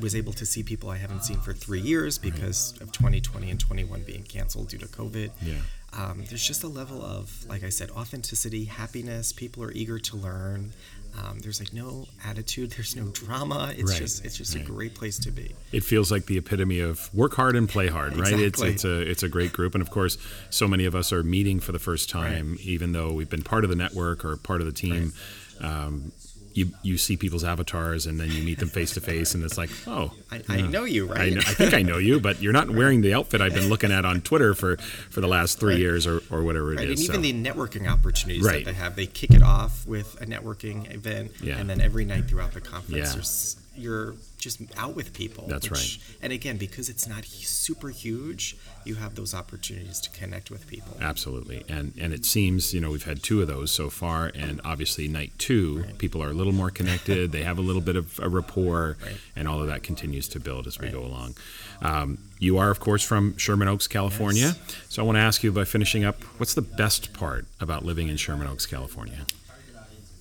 [0.00, 3.60] was able to see people i haven't seen for three years because of 2020 and
[3.60, 5.54] 21 being canceled due to covid Yeah.
[5.98, 10.16] Um, there's just a level of like i said authenticity happiness people are eager to
[10.16, 10.72] learn
[11.18, 13.98] um, there's like no attitude there's no drama it's Right.
[13.98, 14.62] just it's just Right.
[14.64, 17.88] a great place to be It feels like the epitome of work hard and play
[17.88, 18.32] hard, right?
[18.32, 18.70] It's Exactly.
[18.70, 20.18] it's a it's a great group, and of course,
[20.50, 23.64] so many of us are meeting for the first time, even though we've been part
[23.64, 25.12] of the network or part of the team.
[25.60, 26.12] Um,
[26.52, 29.56] you you see people's avatars, and then you meet them face to face, and it's
[29.56, 31.32] like, oh, I, I know you, I, right?
[31.32, 33.92] know, I think I know you, but you're not wearing the outfit I've been looking
[33.92, 34.76] at on Twitter for,
[35.10, 35.80] for the last three Right.
[35.80, 37.08] years or, or whatever it Right, is.
[37.08, 38.64] and even the networking opportunities Right.
[38.64, 41.58] that they have, they kick it off with a networking event, Yeah.
[41.58, 43.12] and then every night throughout the conference, Yeah.
[43.14, 45.46] there's, you're just out with people.
[45.48, 45.98] That's right.
[46.22, 50.96] And again, because it's not super huge, you have those opportunities to connect with people.
[51.00, 54.60] Absolutely, and and it seems you know we've had two of those so far, and
[54.64, 57.32] obviously night two, people are a little more connected.
[57.32, 59.16] they have a little bit of a rapport, Right.
[59.36, 60.94] and all of that continues to build as we Right.
[60.94, 61.36] go along.
[61.82, 64.56] Um, you are, of course, from Sherman Oaks, California.
[64.58, 64.76] Yes.
[64.88, 68.08] So I want to ask you by finishing up, what's the best part about living
[68.08, 69.26] in Sherman Oaks, California?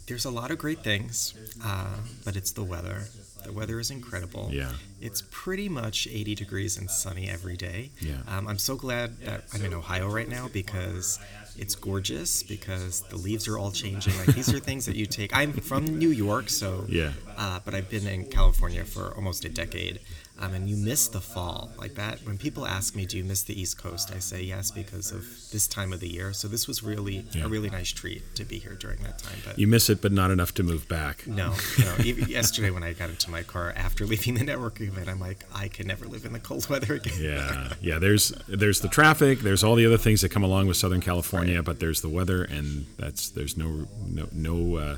[0.07, 1.33] There's a lot of great things,
[1.63, 3.03] uh, but it's the weather.
[3.43, 4.49] The weather is incredible.
[4.51, 4.71] Yeah.
[5.01, 7.91] It's pretty much 80 degrees and sunny every day.
[8.01, 8.17] Yeah.
[8.27, 11.19] Um, I'm so glad that I'm in Ohio right now because
[11.57, 14.17] it's gorgeous because the leaves are all changing.
[14.17, 15.35] Like these are things that you take.
[15.35, 17.11] I'm from New York, so Yeah.
[17.37, 19.99] uh, but I've been in California for almost a decade.
[20.41, 22.19] Um, and you miss the fall like that.
[22.25, 25.25] When people ask me, "Do you miss the East Coast?" I say yes because of
[25.51, 26.31] this time of the year.
[26.31, 27.43] So this was really Yeah.
[27.45, 29.37] a really nice treat to be here during that time.
[29.43, 31.27] But You miss it, but not enough to move back.
[31.27, 31.95] no, no.
[32.05, 35.43] Even yesterday when I got into my car after leaving the networking event, I'm like,
[35.53, 37.19] I can never live in the cold weather again.
[37.21, 37.99] Yeah, yeah.
[37.99, 39.39] There's there's the traffic.
[39.41, 42.43] There's all the other things that come along with Southern California, but there's the weather,
[42.45, 44.97] and that's there's no no no uh,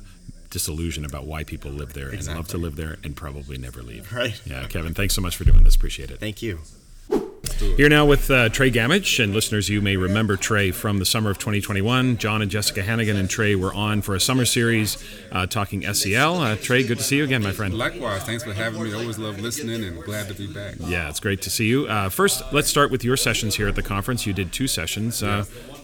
[0.51, 4.11] disillusion about why people live there and love to live there and probably never leave.
[4.13, 4.39] Right.
[4.45, 4.93] Yeah, Kevin.
[4.93, 5.75] Thanks so much for doing this.
[5.75, 6.19] Appreciate it.
[6.19, 6.59] Thank you.
[7.77, 11.29] Here now with uh, Trey Gamage, and listeners, you may remember Trey from the summer
[11.29, 12.17] of 2021.
[12.17, 14.97] John and Jessica Hannigan and Trey were on for a summer series
[15.31, 16.41] uh, talking SEL.
[16.41, 17.75] Uh, Trey, good to see you again, my friend.
[17.75, 18.93] Likewise, thanks for having me.
[18.93, 20.75] Always love listening and glad to be back.
[20.79, 21.85] Yeah, it's great to see you.
[21.85, 24.25] Uh, first, let's start with your sessions here at the conference.
[24.25, 25.21] You did two sessions.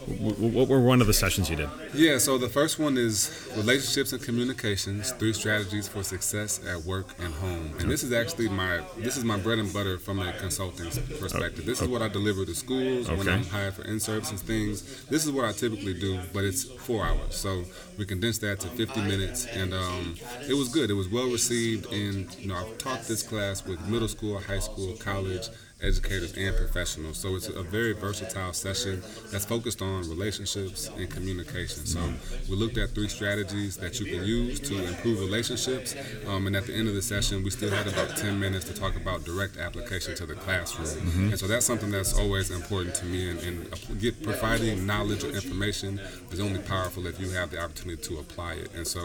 [0.07, 1.69] What were one of the sessions you did?
[1.93, 7.07] Yeah, so the first one is relationships and communications, three strategies for success at work
[7.19, 7.75] and home.
[7.79, 10.89] And this is actually my this is my bread and butter from a consulting
[11.19, 11.65] perspective.
[11.65, 15.05] This is what I deliver to schools when I'm hired for in-service and things.
[15.07, 17.35] This is what I typically do, but it's four hours.
[17.35, 17.63] So
[17.97, 20.15] we condensed that to 50 minutes, and um,
[20.47, 20.89] it was good.
[20.89, 24.59] It was well received, and you know I've taught this class with middle school, high
[24.59, 25.49] school, college,
[25.81, 27.17] educators, and professionals.
[27.17, 31.85] So it's a very versatile session that's focused on relationships and communication.
[31.85, 31.99] So
[32.49, 35.95] we looked at three strategies that you can use to improve relationships.
[36.27, 38.73] Um, and at the end of the session, we still had about 10 minutes to
[38.73, 41.29] talk about direct application to the classroom.
[41.29, 43.29] And so that's something that's always important to me.
[43.29, 45.99] And, and get, providing knowledge or information
[46.31, 48.73] is only powerful if you have the opportunity to apply it.
[48.75, 48.99] And so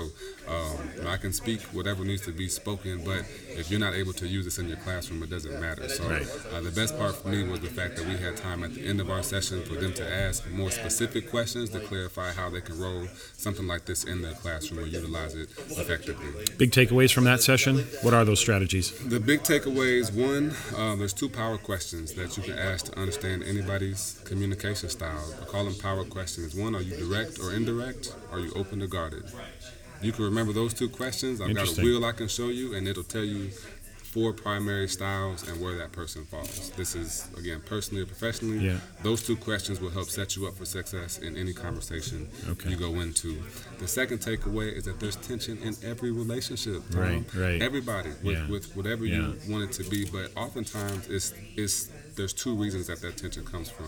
[0.49, 4.27] um, I can speak whatever needs to be spoken, but if you're not able to
[4.27, 5.89] use this in your classroom, it doesn't matter.
[5.89, 6.27] So Right.
[6.53, 8.87] uh, the best part for me was the fact that we had time at the
[8.87, 12.61] end of our session for them to ask more specific questions to clarify how they
[12.61, 16.45] can roll something like this in their classroom or utilize it effectively.
[16.59, 17.79] Big takeaways from that session?
[18.03, 18.93] What are those strategies?
[19.09, 23.43] The big takeaways one, uh, there's two power questions that you can ask to understand
[23.43, 25.35] anybody's communication style.
[25.41, 26.55] I call them power questions.
[26.55, 28.15] One, are you direct or indirect?
[28.31, 29.25] Are you open or guarded?
[30.01, 31.41] You can remember those two questions.
[31.41, 33.51] I've got a wheel I can show you, and it'll tell you
[34.13, 36.71] four primary styles and where that person falls.
[36.77, 38.59] This is, again, personally or professionally.
[38.59, 38.77] Yeah.
[39.03, 42.69] Those two questions will help set you up for success in any conversation Okay.
[42.71, 43.43] you go into.
[43.79, 46.83] The second takeaway is that there's tension in every relationship.
[46.91, 47.01] Tom.
[47.01, 47.63] Right, right.
[47.63, 48.49] Everybody, with, Yeah.
[48.49, 49.17] with whatever Yeah.
[49.17, 53.45] you want it to be, but oftentimes it's it's there's two reasons that that tension
[53.45, 53.87] comes from.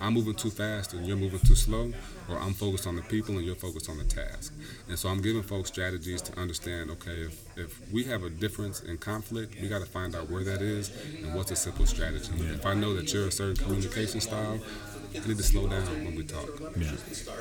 [0.00, 1.92] I'm moving too fast and you're moving too slow,
[2.28, 4.52] or I'm focused on the people and you're focused on the task.
[4.88, 6.90] And so I'm giving folks strategies to understand.
[6.90, 10.44] Okay, if if we have a difference in conflict, we got to find out where
[10.44, 10.90] that is
[11.22, 12.32] and what's a simple strategy.
[12.38, 14.60] If I know that you're a certain communication style.
[15.12, 16.48] I need to slow down when we talk.
[16.76, 16.92] Yeah.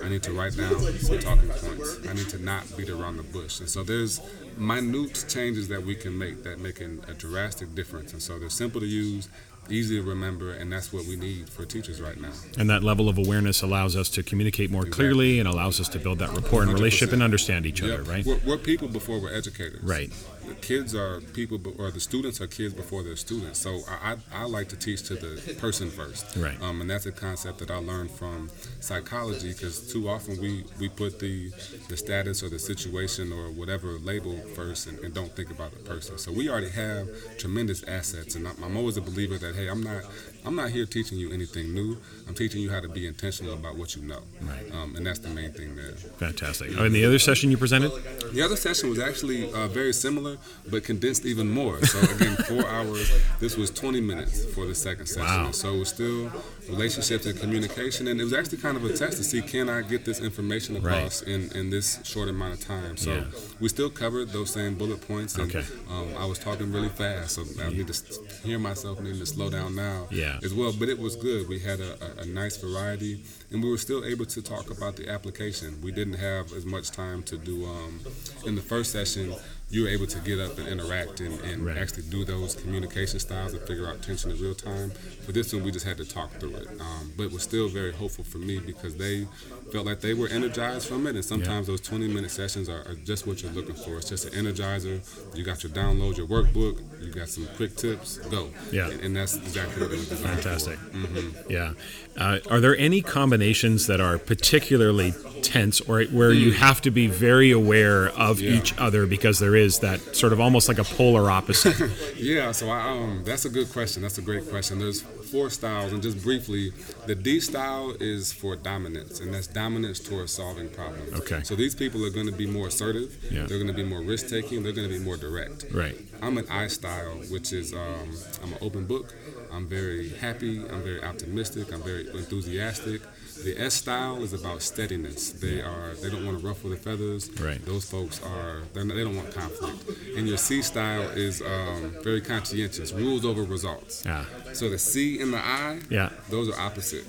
[0.04, 2.00] I need to write down some talking points.
[2.08, 3.60] I need to not beat around the bush.
[3.60, 4.20] And so there's
[4.58, 8.14] minute changes that we can make that make a drastic difference.
[8.14, 9.30] And so they're simple to use,
[9.72, 12.32] easy to remember, and that's what we need for teachers right now.
[12.58, 16.00] And that level of awareness allows us to communicate more clearly and allows us to
[16.00, 18.26] build that rapport and relationship and understand each other, Yeah, right?
[18.26, 19.82] We're, we're people before we're educators.
[19.84, 20.12] Right.
[20.50, 23.60] The kids are people, or the students are kids before they're students.
[23.60, 26.36] So I, I, I like to teach to the person first.
[26.36, 26.60] Right.
[26.62, 30.90] Um, and that's a concept that I learned from psychology because too often we, we
[30.90, 31.52] put the
[31.88, 35.80] the status or the situation or whatever label first and, and don't think about the
[35.80, 36.18] person.
[36.18, 37.08] So we already have
[37.38, 40.04] tremendous assets, and I'm, I'm always a believer that hey, I'm not
[40.46, 41.98] I'm not here teaching you anything new.
[42.28, 44.22] I'm teaching you how to be intentional about what you know.
[44.42, 44.72] Right.
[44.74, 45.92] Um, and that's the main thing there.
[45.92, 46.72] Fantastic.
[46.78, 47.92] Oh, and the other session you presented?
[48.34, 50.38] The other session was actually uh, very similar,
[50.70, 51.84] but condensed even more.
[51.86, 53.12] So again, four hours.
[53.40, 55.26] This was 20 minutes for the second session.
[55.46, 55.52] Wow.
[55.52, 56.32] So it was still
[56.70, 59.82] relationships and communication, and it was actually kind of a test to see can I
[59.82, 62.98] get this information across in, in this short amount of time.
[62.98, 63.24] So Yeah.
[63.60, 65.66] we still covered those same bullet points, and Okay.
[65.90, 67.96] um, I was talking really fast, so I need to
[68.44, 70.40] hear myself needing to slow down now Yeah.
[70.44, 70.72] as well.
[70.72, 71.48] But it was good.
[71.50, 74.96] We had a, a, a nice variety, and we were still able to talk about
[74.96, 75.82] the application.
[75.82, 78.00] We didn't have as much time to do um,
[78.46, 79.34] in the first session.
[79.72, 81.78] You were able to get up and interact and, and Right.
[81.78, 84.92] actually do those communication styles and figure out tension in real time.
[85.26, 86.68] For this one, we just had to talk through it.
[86.80, 89.28] Um, but it was still very hopeful for me because they
[89.72, 91.16] felt like they were energized from it.
[91.16, 93.98] And sometimes those 20 minute sessions are, are just what you're looking for.
[93.98, 95.00] It's just an energizer.
[95.36, 98.50] You got your download, your workbook, you got some quick tips, go.
[98.72, 98.90] Yeah.
[98.90, 100.80] And, and that's exactly what it was designed Fantastic.
[100.80, 101.52] Mm-hmm.
[101.52, 101.74] Yeah.
[102.18, 107.08] Uh, are there any combinations that are particularly tense or where you have to be
[107.08, 108.40] very aware of.
[108.40, 108.52] Yeah.
[108.52, 111.76] each other because there is that sort of almost like a polar opposite?
[112.20, 114.02] Yeah, so I, um, that's a good question.
[114.02, 114.80] That's a great question.
[114.80, 116.72] There's four styles, and just briefly,
[117.06, 121.14] the D style is for dominance, and that's dominance towards solving problems.
[121.22, 121.42] Okay.
[121.44, 123.16] So these people are going to be more assertive.
[123.32, 123.46] Yeah.
[123.46, 124.64] They're going to be more risk taking.
[124.64, 125.66] They're going to be more direct.
[125.74, 125.98] right.
[126.22, 128.10] I'm an I style, which is um,
[128.44, 129.14] I'm an open book.
[129.54, 130.60] I'm very happy.
[130.60, 131.72] I'm very optimistic.
[131.74, 133.02] I'm very enthusiastic.
[133.44, 135.32] The S style is about steadiness.
[135.32, 137.32] They are they don't want to ruffle the feathers.
[137.40, 137.64] Right.
[137.66, 139.80] Those folks are not, they don't want conflict.
[140.18, 142.92] And your C style is um, very conscientious.
[142.92, 144.04] Rules over results.
[144.06, 144.26] Yeah.
[144.52, 146.10] So the C and the I, Yeah.
[146.30, 147.04] those are opposite.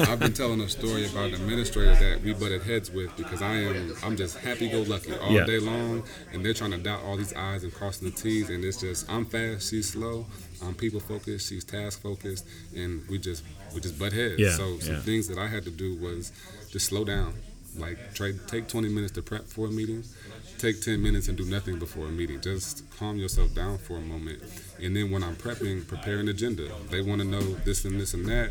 [0.08, 3.54] I've been telling a story about an administrator that we butted heads with because I
[3.54, 5.44] am I'm just happy go lucky all Yeah.
[5.46, 8.64] day long, and they're trying to dot all these I's and crossing the T's, and
[8.64, 10.26] it's just I'm fast, she's slow.
[10.62, 14.38] I'm people focused, she's task focused, and we just we just butt heads.
[14.38, 15.00] Yeah, So some yeah.
[15.00, 16.32] things that I had to do was
[16.70, 17.34] just slow down,
[17.76, 20.04] like try take 20 minutes to prep for a meeting.
[20.58, 22.40] Take 10 minutes and do nothing before a meeting.
[22.40, 24.42] Just calm yourself down for a moment.
[24.82, 26.68] And then when I'm prepping, prepare an agenda.
[26.90, 28.50] They want to know this and this and that.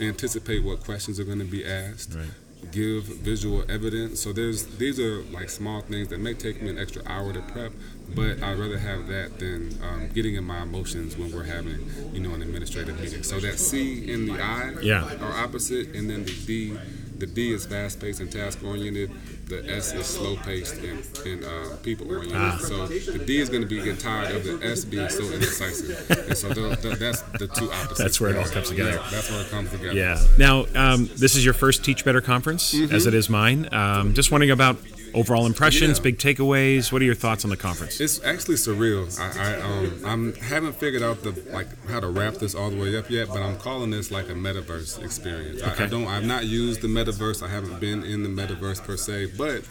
[0.00, 2.14] Anticipate what questions are going to be asked.
[2.14, 2.30] Right.
[2.70, 4.22] Give visual evidence.
[4.22, 7.40] So there's these are like small things that may take me an extra hour to
[7.42, 7.72] prep,
[8.14, 11.84] but I'd rather have that than um, getting in my emotions when we're having,
[12.14, 13.24] you know, an administrative meeting.
[13.24, 15.12] So that C and the I Yeah.
[15.20, 16.78] are opposite, and then the D
[17.22, 19.08] the D is fast paced and task oriented.
[19.46, 22.36] The S is slow paced and, and uh, people oriented.
[22.36, 22.58] Ah.
[22.60, 26.10] So the D is going to be getting tired of the S being so indecisive.
[26.10, 27.98] and so the, the, that's the two opposites.
[27.98, 28.90] That's where it all comes together.
[28.90, 29.92] Yeah, that's where it comes together.
[29.92, 30.20] Yeah.
[30.36, 33.72] Now, um, this is your first Teach Better conference, as it is mine.
[33.72, 34.78] Um, just wondering about
[35.14, 36.02] overall impressions, Yeah.
[36.04, 36.92] big takeaways.
[36.92, 38.00] What are your thoughts on the conference?
[38.00, 39.04] It's actually surreal.
[39.20, 42.76] I, I um I'm haven't figured out the like how to wrap this all the
[42.76, 45.62] way up yet, but I'm calling this like a metaverse experience.
[45.62, 47.42] I, I don't I've not used the metaverse.
[47.42, 49.62] I haven't been in the metaverse per se, but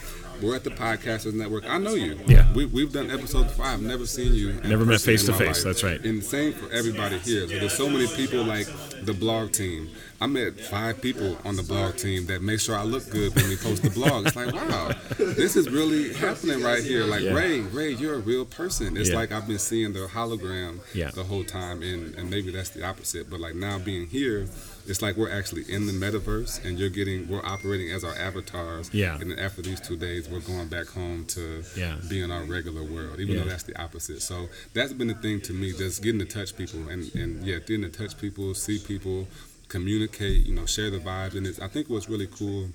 [0.42, 1.64] we're at the Podcasters Network.
[1.70, 2.20] I know you.
[2.28, 2.52] Yeah.
[2.54, 3.76] We, we've done episodes five.
[3.76, 4.54] I've never seen you.
[4.64, 5.64] Never met face to face.
[5.64, 6.04] That's right.
[6.04, 7.48] And the same for everybody here.
[7.48, 8.68] So there's so many people like
[9.04, 9.90] the blog team.
[10.20, 13.50] I met five people on the blog team that make sure I look good when
[13.50, 14.28] we post the blog.
[14.28, 17.06] It's like, wow, this is really happening right here.
[17.06, 17.34] Like Yeah.
[17.34, 18.98] Ray, Ray, you're a real person.
[18.98, 19.16] It's Yeah.
[19.16, 21.10] like I've been seeing the hologram Yeah.
[21.12, 23.30] the whole time, and, and maybe that's the opposite.
[23.30, 24.48] But like now being here,
[24.88, 28.90] it's like we're actually in the metaverse, and you're getting, we're operating as our avatars.
[28.94, 29.18] Yeah.
[29.20, 31.98] And then after these two days, we're going back home to Yeah.
[32.10, 33.44] be in our regular world, even Yeah.
[33.44, 34.22] though that's the opposite.
[34.22, 37.60] So that's been the thing to me, just getting to touch people, and and yeah,
[37.60, 39.28] getting to touch people, see people,
[39.68, 42.70] communicate, you know, share the vibes, and it's, I think what's really cool.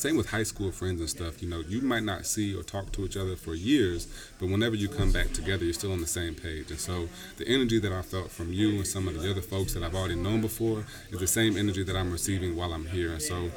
[0.00, 1.42] Same with high school friends and stuff.
[1.42, 4.06] You know, you might not see or talk to each other for years,
[4.38, 6.70] but whenever you come back together, you're still on the same page.
[6.70, 9.74] And so the energy that I felt from you and some of the other folks
[9.74, 13.12] that I've already known before is the same energy that I'm receiving while I'm here.
[13.12, 13.50] And so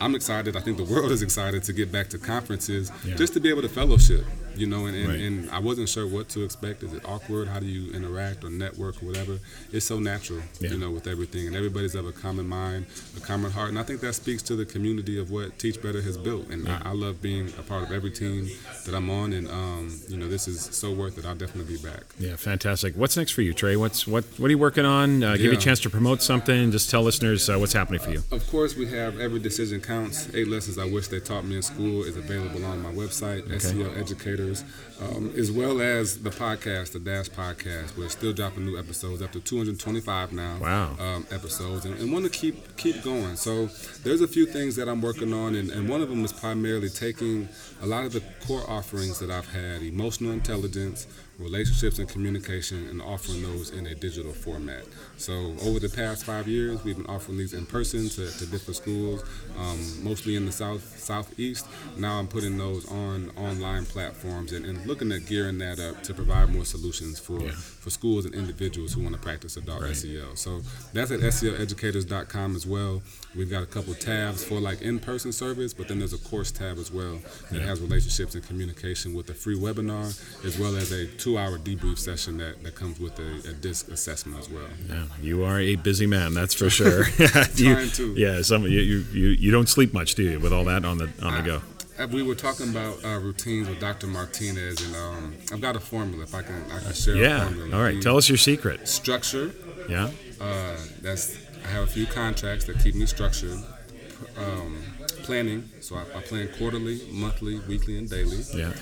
[0.00, 0.56] I'm excited.
[0.56, 3.14] I think the world is excited to get back to conferences Yeah.
[3.16, 4.24] just to be able to fellowship.
[4.56, 5.20] You know, and, and, Right.
[5.20, 6.82] and I wasn't sure what to expect.
[6.82, 7.48] Is it awkward?
[7.48, 9.38] How do you interact or network or whatever?
[9.72, 10.70] It's so natural, Yeah.
[10.72, 11.46] you know, with everything.
[11.46, 12.86] And everybody's of a common mind,
[13.16, 13.70] a common heart.
[13.70, 16.48] And I think that speaks to the community of what Teach Better has built.
[16.50, 18.48] And I, I love being a part of every team
[18.86, 19.32] that I'm on.
[19.32, 21.24] And, um, you know, this is so worth it.
[21.24, 22.02] I'll definitely be back.
[22.18, 22.94] Yeah, fantastic.
[22.94, 23.76] What's next for you, Trey?
[23.76, 25.22] What's what What are you working on?
[25.22, 26.70] Uh, Give you a chance to promote something.
[26.70, 28.22] Just tell listeners uh, what's happening for you.
[28.30, 30.28] Of course, we have Every Decision Counts.
[30.34, 33.90] Eight lessons I wish they taught me in school is available on my website, SEL
[34.42, 34.64] Educators,
[35.00, 37.96] um, as well as the podcast, the Dash Podcast.
[37.96, 40.58] We're still dropping new episodes, up to 225 now.
[40.60, 40.96] Wow.
[40.98, 43.36] Um, episodes, and, and want to keep keep going.
[43.36, 43.66] So
[44.02, 46.88] there's a few things that I'm working on, and, and one of them is primarily
[46.88, 47.48] taking
[47.80, 51.06] a lot of the core offerings that I've had, emotional intelligence,
[51.38, 54.84] relationships and communication, and offering those in a digital format.
[55.16, 58.76] So over the past five years, we've been offering these in person to, to different
[58.76, 59.24] schools,
[59.58, 61.66] um, mostly in the south southeast.
[61.96, 66.14] Now I'm putting those on online platforms and, and looking at gearing that up to
[66.14, 69.96] provide more solutions for for schools and individuals who want to practice adult Right.
[69.96, 70.36] SEL.
[70.36, 70.60] So
[70.92, 73.02] that's at SELeducators.com as well.
[73.34, 76.78] We've got a couple tabs for like in-person service, but then there's a course tab
[76.78, 77.18] as well
[77.50, 80.06] that has relationships and communication with a free webinar,
[80.44, 84.38] as well as a two-hour debrief session that, that comes with a, a DISC assessment
[84.40, 84.66] as well.
[84.88, 87.04] Yeah, you are a busy man, that's for sure.
[87.54, 88.14] You- Trying to.
[88.16, 90.38] Yeah, some you, you you you don't sleep much, do you?
[90.40, 91.62] With all that on the on the go.
[92.10, 94.08] We were talking about uh, routines with Dr.
[94.08, 96.24] Martinez, and um, I've got a formula.
[96.24, 97.44] If I can, I can share a Yeah.
[97.44, 97.76] formula.
[97.76, 98.02] All right.
[98.02, 98.88] Tell us your secret.
[98.88, 99.52] structure.
[99.88, 100.10] Yeah.
[100.40, 103.58] Uh, that's I have a few contracts that keep me structured.
[104.36, 104.82] Um,
[105.22, 108.38] planning, so I, I plan quarterly, monthly, weekly, and daily.
[108.54, 108.72] Yeah.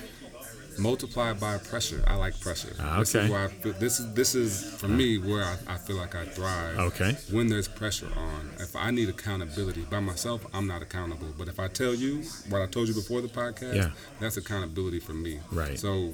[0.79, 2.03] Multiply by pressure.
[2.07, 2.75] I like pressure.
[2.81, 3.25] Ah, This okay.
[3.27, 6.15] is where I feel, this is this is for me where I, I feel like
[6.15, 6.79] I thrive.
[6.79, 7.17] Okay.
[7.31, 11.29] When there's pressure on, if I need accountability by myself, I'm not accountable.
[11.37, 13.91] But if I tell you what I told you before the podcast, Yeah.
[14.21, 15.41] that's accountability for me.
[15.53, 15.79] Right.
[15.79, 16.13] So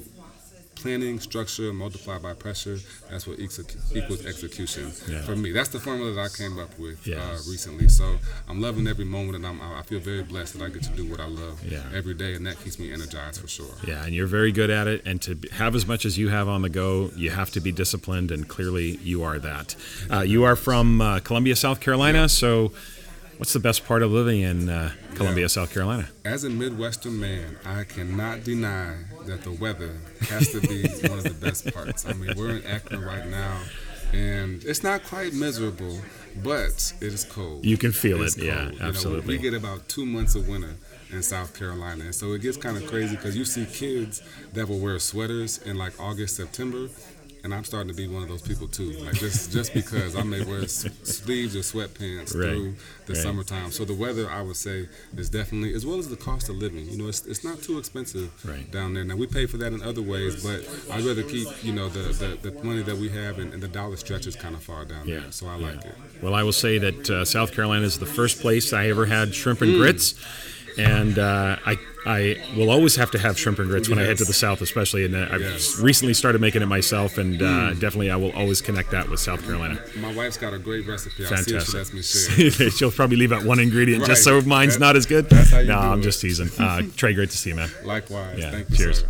[0.77, 2.77] planning, structure, multiplied by pressure,
[3.09, 5.21] that's what equals execution Yeah.
[5.23, 5.51] for me.
[5.51, 7.17] That's the formula that I came up with Yeah.
[7.21, 7.87] uh, recently.
[7.89, 10.89] So I'm loving every moment, and I'm, I feel very blessed that I get to
[10.91, 11.83] do what I love Yeah.
[11.93, 13.73] every day, and that keeps me energized for sure.
[13.87, 15.01] Yeah, and you're very good at it.
[15.05, 17.71] And to have as much as you have on the go, you have to be
[17.71, 19.75] disciplined, and clearly you are that.
[20.11, 22.29] Uh, you are from uh, Columbia, South Carolina.
[22.29, 22.71] So,
[23.37, 25.47] what's the best part of living in uh, Columbia, Yeah.
[25.47, 26.09] South Carolina?
[26.25, 28.95] As a Midwestern man, I cannot deny
[29.25, 29.97] that the weather
[30.29, 32.05] has to be one of the best parts.
[32.05, 33.61] I mean, we're in Akron right now,
[34.13, 35.99] and it's not quite miserable,
[36.43, 37.65] but it is cold.
[37.65, 38.37] You can feel it.
[38.37, 38.73] Yeah, cold.
[38.73, 39.37] You know, absolutely.
[39.37, 40.75] we get about two months of winter
[41.11, 44.21] in South Carolina, and so it gets kind of crazy because you see kids
[44.53, 46.89] that will wear sweaters in like August, September.
[47.47, 48.91] And I'm starting to be one of those people too.
[49.05, 52.49] Like just just because I may wear sleeves or sweatpants Right.
[52.49, 53.21] through the Right.
[53.23, 53.71] summertime.
[53.71, 56.89] So the weather, I would say, is definitely as well as the cost of living.
[56.89, 58.69] You know, it's, it's not too expensive Right.
[58.69, 59.05] down there.
[59.05, 60.59] Now we pay for that in other ways, but
[60.93, 63.69] I'd rather keep you know the the, the money that we have and, and the
[63.69, 65.19] dollar stretches kind of far down Yeah.
[65.21, 65.31] there.
[65.31, 65.67] So I yeah.
[65.67, 65.95] like it.
[66.21, 69.33] Well, I will say that uh, South Carolina is the first place I ever had
[69.33, 69.77] shrimp and Mm.
[69.77, 70.15] grits.
[70.77, 74.17] And uh, I I will always have to have shrimp and grits when I head
[74.19, 75.03] to the south, especially.
[75.05, 75.79] And uh, I've Yes.
[75.81, 79.43] recently started making it myself, and uh, definitely I will always connect that with South
[79.43, 79.81] Carolina.
[79.97, 81.25] My wife's got a great recipe.
[81.25, 82.53] I'll see if she lets me Fantastic.
[82.53, 82.69] share.
[82.77, 85.29] She'll probably leave out one ingredient just so mine's That- not as good.
[85.29, 86.03] that's how you no, I'm it.
[86.03, 86.49] just teasing.
[86.57, 87.69] Uh, Trey, great to see you, man.
[87.83, 88.39] Likewise.
[88.39, 88.99] Yeah, Thank you, cheers.
[88.99, 89.07] sir.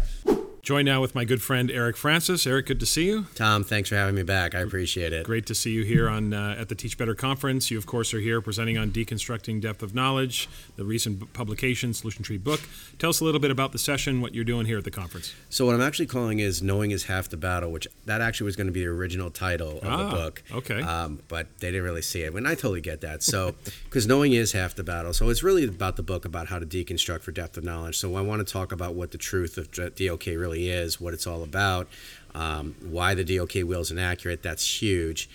[0.67, 2.45] Joined now with my good friend Eric Francis.
[2.45, 3.25] Eric, good to see you.
[3.35, 4.53] Tom, thanks for having me back.
[4.53, 5.25] I appreciate it.
[5.25, 7.71] Great to see you here on uh, at the Teach Better conference.
[7.71, 12.21] You, of course, are here presenting on deconstructing depth of knowledge, the recent publication, Solution
[12.21, 12.59] Tree book.
[12.99, 15.33] Tell us a little bit about the session, what you're doing here at the conference.
[15.49, 18.57] So what I'm actually calling is "Knowing Is Half the Battle," which that actually was
[18.57, 20.43] going to be the original title of Ah, the book.
[20.51, 20.81] okay.
[20.81, 23.23] Um, but they didn't really see it, and I totally get that.
[23.23, 23.55] So
[23.85, 26.65] because knowing is half the battle, so it's really about the book about how to
[26.65, 27.97] deconstruct for depth of knowledge.
[27.97, 31.27] So I want to talk about what the truth of DOK really is, what it's
[31.27, 31.87] all about,
[32.35, 34.43] um, why the DOK wheel is inaccurate.
[34.43, 35.29] That's huge.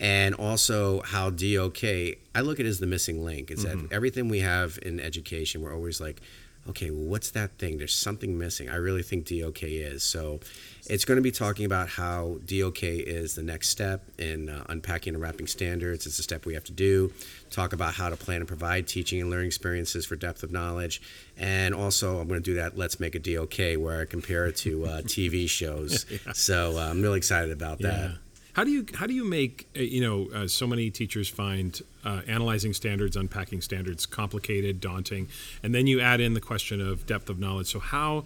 [0.00, 3.50] And also how DOK, I look at it as the missing link.
[3.50, 6.20] Is that everything we have in education, we're always like,
[6.68, 7.78] okay, well, what's that thing?
[7.78, 8.68] There's something missing.
[8.68, 10.04] I really think DOK is.
[10.04, 10.40] So
[10.88, 15.14] it's going to be talking about how DOK is the next step in uh, unpacking
[15.14, 16.06] and wrapping standards.
[16.06, 17.12] It's a step we have to do.
[17.50, 21.02] Talk about how to plan and provide teaching and learning experiences for depth of knowledge.
[21.36, 24.56] And also, I'm going to do that Let's Make a DOK where I compare it
[24.56, 26.06] to uh, TV shows.
[26.32, 28.18] So uh, I'm really excited about that.
[28.54, 31.80] How do you how do you make uh, you know uh, so many teachers find
[32.04, 35.28] uh, analyzing standards, unpacking standards complicated, daunting,
[35.62, 37.68] and then you add in the question of depth of knowledge.
[37.68, 38.24] So how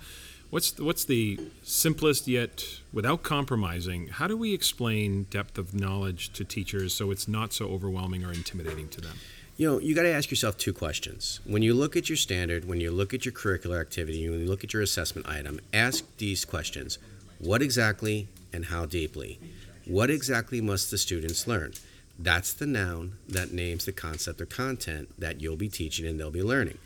[0.53, 4.09] what's the, what's the simplest yet without compromising?
[4.09, 8.33] How do we explain depth of knowledge to teachers so it's not so overwhelming or
[8.33, 9.17] intimidating to them?
[9.57, 11.41] You know, you got to ask yourself two questions.
[11.47, 14.47] When you look at your standard, when you look at your curricular activity, when you
[14.47, 16.99] look at your assessment item, ask these questions
[17.39, 19.39] What exactly and how deeply?
[19.87, 21.73] What exactly must the students learn?
[22.19, 26.31] That's the noun that names the concept or content that you'll be teaching and they'll
[26.31, 26.79] be learning.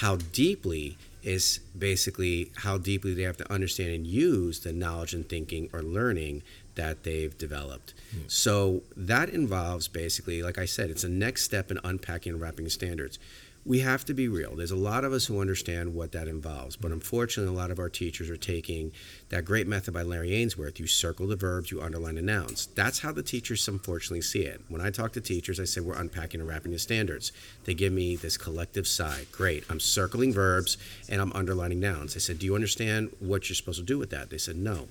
[0.00, 5.28] How deeply is basically how deeply they have to understand and use the knowledge and
[5.28, 6.40] thinking or learning
[6.76, 7.94] that they've developed.
[8.12, 8.20] Hmm.
[8.28, 12.68] So that involves basically, like I said, it's a next step in unpacking and wrapping
[12.68, 13.18] standards.
[13.66, 14.54] We have to be real.
[14.54, 17.80] There's a lot of us who understand what that involves, but unfortunately, a lot of
[17.80, 18.92] our teachers are taking
[19.30, 20.78] that great method by Larry Ainsworth.
[20.78, 22.68] You circle the verbs, you underline the nouns.
[22.76, 24.60] That's how the teachers unfortunately see it.
[24.68, 27.32] When I talk to teachers, I say we're unpacking and wrapping the standards.
[27.64, 29.26] They give me this collective sigh.
[29.32, 29.64] Great.
[29.68, 32.14] I'm circling verbs and I'm underlining nouns.
[32.14, 34.30] I said, Do you understand what you're supposed to do with that?
[34.30, 34.86] They said, No.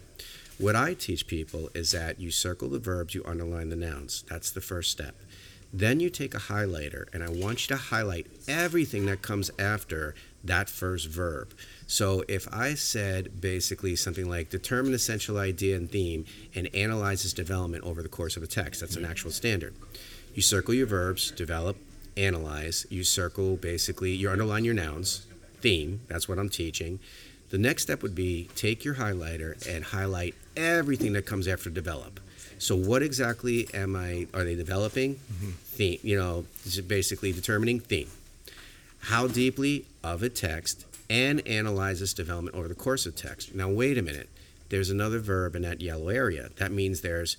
[0.57, 4.25] What I teach people is that you circle the verbs, you underline the nouns.
[4.29, 5.15] That's the first step.
[5.75, 10.15] Then you take a highlighter, and I want you to highlight everything that comes after
[10.41, 11.53] that first verb.
[11.85, 16.23] So if I said basically something like determine essential idea and theme
[16.55, 19.75] and analyze its development over the course of a text, that's an actual standard.
[20.33, 21.75] You circle your verbs, develop,
[22.15, 22.85] analyze.
[22.89, 25.27] You circle basically, you underline your nouns,
[25.59, 26.99] theme, that's what I'm teaching.
[27.49, 32.21] The next step would be take your highlighter and highlight everything that comes after develop.
[32.57, 35.15] So what exactly am I are they developing?
[35.15, 35.49] Mm-hmm.
[35.75, 36.45] Theme, you know,
[36.87, 38.09] basically determining theme.
[38.99, 43.53] How deeply of a text and analyze this development over the course of text.
[43.53, 44.29] Now wait a minute.
[44.69, 46.49] There's another verb in that yellow area.
[46.57, 47.37] That means there's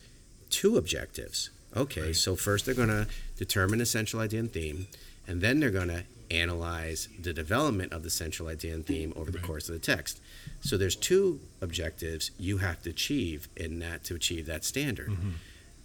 [0.51, 1.51] two objectives.
[1.77, 3.07] Okay, so first they're going to
[3.37, 4.87] determine the central idea and theme,
[5.27, 9.31] and then they're going to analyze the development of the central idea and theme over
[9.31, 10.21] the course of the text.
[10.61, 15.11] So there's two objectives you have to achieve in that to achieve that standard.
[15.11, 15.31] Mm-hmm.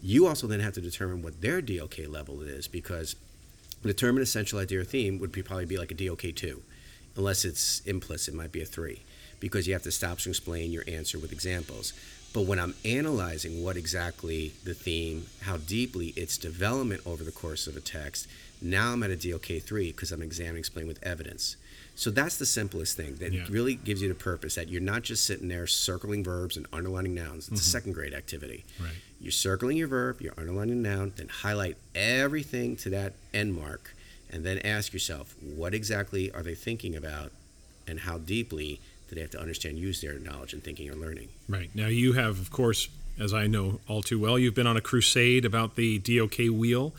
[0.02, 3.16] You also then have to determine what their DOK level is because
[3.84, 6.64] determine essential idea or theme would be probably be like a DOK two,
[7.16, 9.02] unless it's implicit, it might be a three,
[9.40, 11.94] because you have to stop to explain your answer with examples.
[12.34, 17.68] But when I'm analyzing what exactly the theme, how deeply its development over the course
[17.68, 18.28] of a text,
[18.62, 21.58] now I'm at a DOK three because I'm examining, explain with evidence.
[21.94, 23.46] So that's the simplest thing that Yeah.
[23.50, 27.14] really gives you the purpose that you're not just sitting there circling verbs and underlining
[27.14, 27.50] nouns.
[27.50, 27.72] It's a mm-hmm.
[27.72, 28.64] second grade activity.
[28.80, 28.92] Right.
[29.22, 33.94] You're circling your verb, you're underlining the noun, then highlight everything to that end mark,
[34.32, 37.32] and then ask yourself, what exactly are they thinking about,
[37.88, 41.28] and how deeply do they have to understand, use their knowledge and thinking or learning?
[41.48, 41.70] Right.
[41.76, 42.88] Now, you have, of course,
[43.20, 46.94] as I know all too well, you've been on a crusade about the DOK wheel.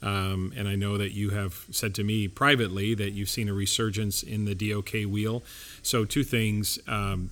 [0.00, 3.52] Um, and I know that you have said to me privately that you've seen a
[3.52, 5.42] resurgence in the DOK wheel.
[5.82, 6.78] So, two things.
[6.86, 7.30] Um,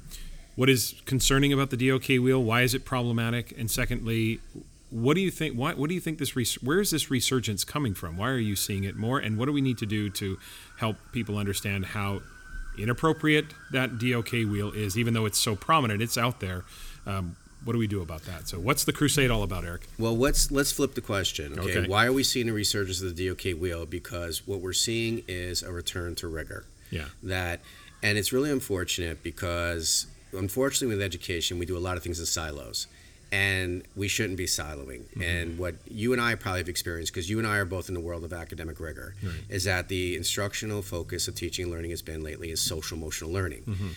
[0.56, 2.42] what is concerning about the DOK wheel?
[2.42, 3.56] Why is it problematic?
[3.56, 4.40] And secondly,
[4.90, 5.54] what do you think?
[5.54, 6.34] Why, what do you think this?
[6.34, 8.16] Res- where is this resurgence coming from?
[8.16, 9.18] Why are you seeing it more?
[9.18, 10.38] And what do we need to do to
[10.78, 12.22] help people understand how
[12.78, 16.64] inappropriate that DOK wheel is, even though it's so prominent, it's out there.
[17.06, 18.48] Um, what do we do about that?
[18.48, 19.88] So, what's the crusade all about, Eric?
[19.98, 21.58] Well, let's let's flip the question.
[21.58, 21.78] Okay?
[21.78, 21.88] Okay.
[21.88, 23.86] Why are we seeing a resurgence of the DOK wheel?
[23.86, 26.64] Because what we're seeing is a return to rigor.
[26.90, 27.06] Yeah.
[27.24, 27.60] That,
[28.02, 30.06] and it's really unfortunate because
[30.36, 32.86] unfortunately with education we do a lot of things in silos.
[33.32, 35.00] And we shouldn't be siloing.
[35.00, 35.22] Mm-hmm.
[35.22, 37.94] And what you and I probably have experienced, because you and I are both in
[37.94, 39.34] the world of academic rigor, Right.
[39.48, 43.32] is that the instructional focus of teaching and learning has been lately is social emotional
[43.32, 43.88] learning Mm-hmm.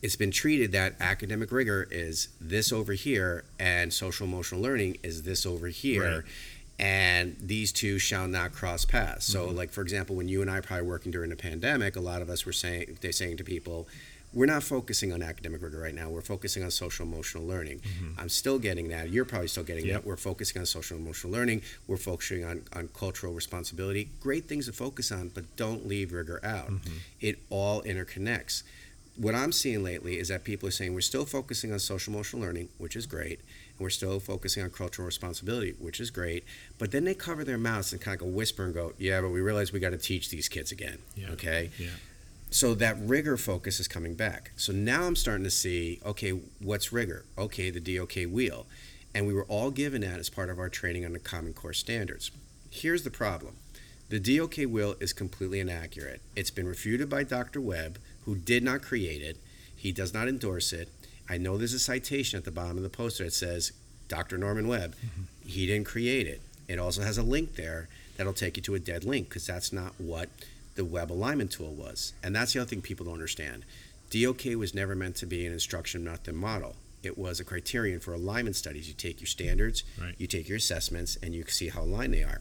[0.00, 5.22] it's been treated that academic rigor is this over here and social emotional learning is
[5.24, 6.22] this over here Right.
[6.78, 9.56] and these two shall not cross paths so Mm-hmm.
[9.56, 12.30] like for example when you and i probably working during the pandemic a lot of
[12.30, 13.86] us were saying they're saying to people
[14.34, 17.80] we're not focusing on academic rigor right now we're focusing on social emotional learning
[18.18, 19.90] i'm still getting that you're probably still getting Mm-hmm.
[19.92, 20.02] Yep.
[20.02, 24.66] that we're focusing on social emotional learning we're focusing on, on cultural responsibility great things
[24.66, 26.96] to focus on but don't leave rigor out Mm-hmm.
[27.20, 28.62] it all interconnects
[29.16, 32.40] what I'm seeing lately is that people are saying we're still focusing on social emotional
[32.40, 36.44] learning, which is great, and we're still focusing on cultural responsibility, which is great.
[36.78, 39.28] But then they cover their mouths and kind of go whisper and go, "Yeah, but
[39.28, 41.32] we realize we got to teach these kids again." Yeah.
[41.32, 41.68] Okay.
[41.78, 41.88] Yeah.
[42.52, 44.52] So that rigor focus is coming back.
[44.56, 47.24] So now I'm starting to see, okay, what's rigor?
[47.38, 48.66] Okay, the DOK wheel,
[49.14, 51.72] and we were all given that as part of our training on the Common Core
[51.72, 52.30] standards.
[52.70, 53.56] Here's the problem.
[54.10, 56.20] The DOK wheel is completely inaccurate.
[56.36, 57.58] It's been refuted by Dr.
[57.58, 59.38] Webb, who did not create it.
[59.74, 60.90] He does not endorse it.
[61.30, 63.72] I know there's a citation at the bottom of the poster that says
[64.08, 64.36] Dr.
[64.36, 64.94] Norman Webb.
[64.96, 65.48] Mm-hmm.
[65.48, 66.42] He didn't create it.
[66.68, 67.88] It also has a link there
[68.18, 70.28] that'll take you to a dead link because that's not what
[70.74, 72.12] the Webb alignment tool was.
[72.22, 73.64] And that's the other thing people don't understand.
[74.10, 76.76] DOK was never meant to be an instruction method model.
[77.02, 78.88] It was a criterion for alignment studies.
[78.88, 80.14] You take your standards, Right.
[80.18, 82.40] you take your assessments, and you see how aligned they are.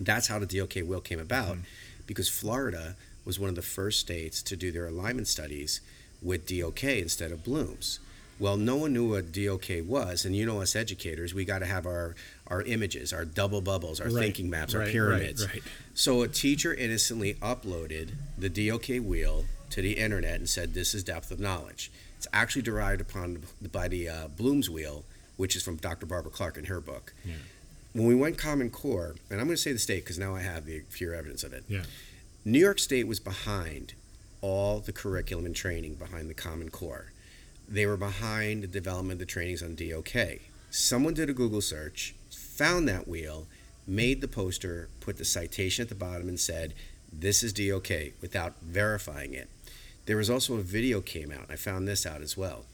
[0.00, 1.62] That's how the DOK wheel came about hmm.
[2.06, 5.80] because Florida was one of the first states to do their alignment studies
[6.22, 8.00] with DOK instead of Bloom's.
[8.38, 11.66] Well, no one knew what DOK was, and you know us educators, we got to
[11.66, 12.14] have our,
[12.48, 15.46] our images, our double bubbles, our Right, thinking maps, our right, right, pyramids.
[15.46, 15.62] right.
[15.94, 21.02] So a teacher innocently uploaded the DOK wheel to the internet and said, "This is
[21.04, 23.42] depth of knowledge." It's actually derived upon
[23.72, 25.04] by the uh, Bloom's wheel,
[25.36, 26.06] which is from Dr.
[26.06, 27.12] Barbara Clark in her book.
[27.24, 27.34] Yeah.
[27.92, 30.40] When we went Common Core, and I'm going to say the state because now I
[30.40, 31.64] have the pure evidence of it.
[31.68, 31.82] Yeah.
[32.44, 33.94] New York State was behind
[34.42, 37.12] all the curriculum and training behind the Common Core.
[37.68, 40.40] They were behind the development of the trainings on DOK.
[40.70, 42.14] Someone did a Google search,
[42.56, 43.46] found that wheel,
[43.86, 46.74] made the poster, put the citation at the bottom, and said,
[47.12, 47.90] "This is DOK,"
[48.20, 49.48] without verifying it.
[50.06, 51.46] There was also a video came out.
[51.50, 52.64] I found this out as well.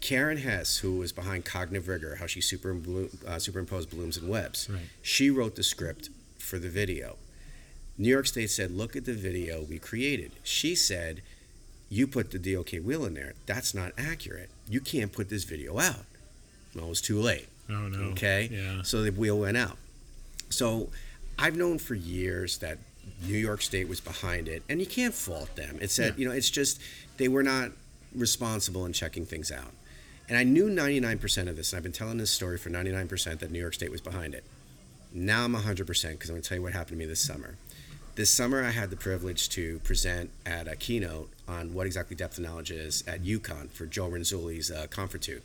[0.00, 4.82] Karin Hess, who was behind Cognitive Rigor, how she uh, superimposed Bloom's and Webb's, Right.
[5.02, 7.16] she wrote the script for the video.
[7.98, 11.22] New York State said, "Look at the video we created." She said,
[11.88, 13.34] "You put the DOK wheel in there.
[13.46, 14.50] That's not accurate.
[14.68, 16.04] You can't put this video out."
[16.74, 17.48] Well, it was too late.
[17.70, 18.10] Oh no.
[18.12, 18.48] Okay.
[18.52, 18.82] Yeah.
[18.82, 19.76] So the wheel went out.
[20.50, 20.90] So
[21.38, 22.78] I've known for years that
[23.26, 25.78] New York State was behind it, and you can't fault them.
[25.80, 26.18] It's that Yeah.
[26.18, 26.80] you know, it's just
[27.16, 27.72] they were not
[28.14, 29.72] responsible in checking things out.
[30.28, 33.50] And I knew 99% of this, and I've been telling this story for 99% that
[33.50, 34.44] New York State was behind it.
[35.12, 37.56] Now I'm 100% because I'm going to tell you what happened to me this summer.
[38.16, 42.38] This summer, I had the privilege to present at a keynote on what exactly depth
[42.38, 45.42] of knowledge is at UConn for Joe Renzulli's uh, Confratute.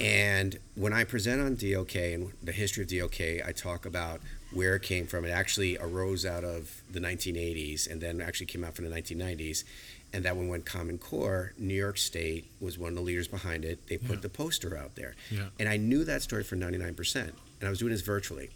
[0.00, 4.20] And when I present on DOK and the history of DOK, I talk about
[4.52, 5.24] where it came from.
[5.24, 9.64] It actually arose out of the 1980s and then actually came out from the 1990s.
[10.14, 13.64] And that when went Common Core, New York State was one of the leaders behind
[13.64, 13.86] it.
[13.86, 14.20] They put Yeah.
[14.22, 15.14] the poster out there.
[15.30, 15.48] Yeah.
[15.58, 17.28] And I knew that story for 99%.
[17.60, 18.50] And I was doing this virtually.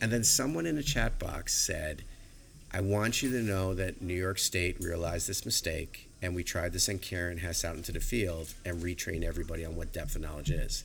[0.00, 2.02] And then someone in the chat box said,
[2.72, 6.72] I want you to know that New York State realized this mistake, and we tried
[6.74, 10.22] to send Karin Hess out into the field and retrain everybody on what depth of
[10.22, 10.84] knowledge is.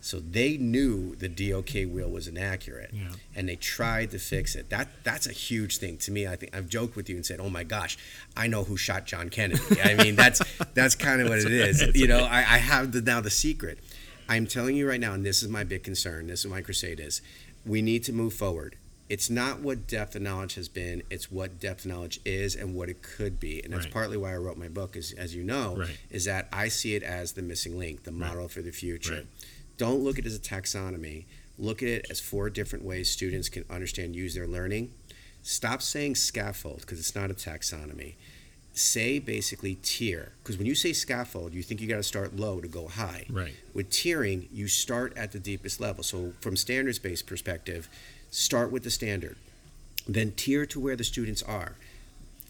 [0.00, 3.12] So they knew the DOK wheel was inaccurate, Yeah.
[3.36, 4.68] and they tried to fix it.
[4.68, 6.26] That that's a huge thing to me.
[6.26, 7.96] I think I've joked with you and said, "Oh my gosh,
[8.36, 10.42] I know who shot John Kennedy." I mean, that's
[10.74, 11.80] that's kind of what it is.
[11.94, 13.78] You know, I, I have the, now the secret.
[14.28, 16.26] I'm telling you right now, and this is my big concern.
[16.26, 17.22] This is my crusade is.
[17.64, 18.74] We need to move forward.
[19.08, 21.02] It's not what depth of knowledge has been.
[21.10, 23.62] It's what depth of knowledge is and what it could be.
[23.62, 23.92] And that's Right.
[23.92, 24.96] partly why I wrote my book.
[24.96, 25.98] Is as you know, Right.
[26.10, 29.14] is that I see it as the missing link, the model for the future.
[29.14, 29.26] Right.
[29.76, 31.24] Don't look at it as a taxonomy.
[31.58, 34.92] Look at it as four different ways students can understand, use their learning.
[35.42, 38.14] Stop saying scaffold because it's not a taxonomy.
[38.74, 42.60] Say basically tier because when you say scaffold, you think you got to start low
[42.62, 43.26] to go high.
[43.28, 43.52] Right.
[43.74, 46.02] With tiering, you start at the deepest level.
[46.02, 47.90] So from standards based perspective,
[48.32, 49.36] start with the standard,
[50.08, 51.76] then tier to where the students are.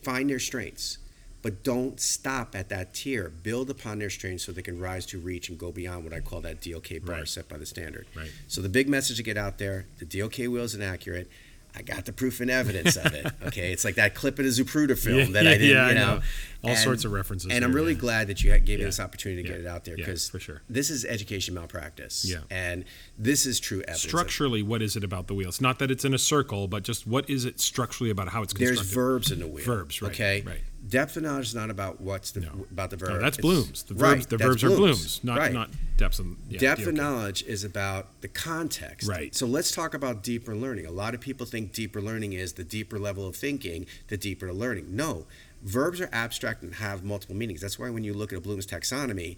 [0.03, 0.97] Find their strengths,
[1.43, 3.29] but don't stop at that tier.
[3.43, 6.21] Build upon their strengths so they can rise to reach and go beyond what I
[6.21, 7.29] call that DOK bar Right.
[7.29, 8.07] set by the standard.
[8.15, 8.31] Right.
[8.49, 11.29] So the big message to get out there: the DOK wheel is inaccurate.
[11.75, 13.27] I got the proof and evidence of it.
[13.47, 15.95] Okay, it's like that clip of the Zapruder film Yeah, that I didn't, yeah, you
[15.95, 16.15] know.
[16.17, 16.23] know.
[16.65, 17.99] All sorts of references And there, I'm really yeah.
[17.99, 20.63] glad that you gave me this opportunity to get it out there because for sure.
[20.71, 22.25] this is education malpractice.
[22.25, 22.39] Yeah.
[22.51, 22.85] and
[23.19, 24.03] this is true evidence.
[24.03, 25.49] Structurally, what is it about the wheel?
[25.49, 28.43] It's not that it's in a circle, but just what is it structurally about how
[28.43, 28.79] it's constructed?
[28.79, 29.65] There's verbs in the wheel.
[29.65, 30.43] Verbs, right, Okay.
[30.47, 30.61] right.
[30.89, 32.67] Depth of knowledge is not about what's the No.
[32.71, 33.11] about the verb.
[33.11, 33.83] No, that's It's- Bloom's.
[33.85, 35.53] The verbs, right, the verbs are Bloom's, not right.
[35.53, 39.09] not depths and yeah, Depth yeah, of knowledge is about the context.
[39.09, 39.33] Right.
[39.35, 40.87] So let's talk about deeper learning.
[40.87, 44.49] A lot of people think deeper learning is the deeper level of thinking, the deeper
[44.49, 44.87] the learning.
[44.97, 45.27] No,
[45.63, 47.61] verbs are abstract and have multiple meanings.
[47.61, 49.37] That's why when you look at a Bloom's taxonomy,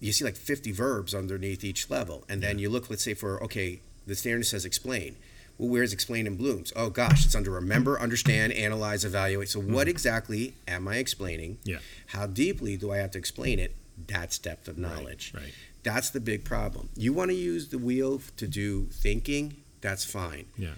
[0.00, 2.24] you see like 50 verbs underneath each level.
[2.28, 5.14] And then you look, let's say, for, okay, the standard says explain.
[5.60, 6.72] Well, where's explain in Bloom's?
[6.74, 9.50] Oh gosh, it's under remember, understand, analyze, evaluate.
[9.50, 11.56] So what exactly am I explaining?
[11.56, 11.68] Mm-hmm.
[11.70, 11.78] Yeah.
[12.06, 13.76] How deeply do I have to explain it?
[14.06, 15.32] That's depth of knowledge.
[15.36, 15.52] right.
[15.82, 16.88] That's the big problem.
[16.96, 20.46] You want to use the wheel to do thinking, that's fine.
[20.56, 20.70] Yeah.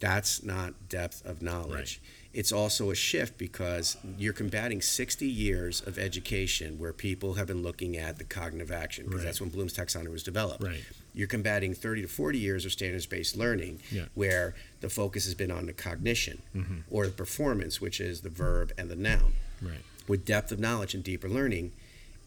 [0.00, 2.00] That's not depth of knowledge.
[2.02, 7.46] Right It's also a shift because you're combating 60 years of education where people have
[7.46, 9.24] been looking at the cognitive action because Right.
[9.26, 10.62] that's when Bloom's taxonomy was developed.
[10.64, 10.80] Right.
[11.14, 14.06] You're combating 30 to 40 years of standards based learning Yeah.
[14.14, 16.78] where the focus has been on the cognition Mm-hmm.
[16.90, 19.82] or the performance, which is the verb and the noun Right.
[20.08, 21.72] with depth of knowledge and deeper learning,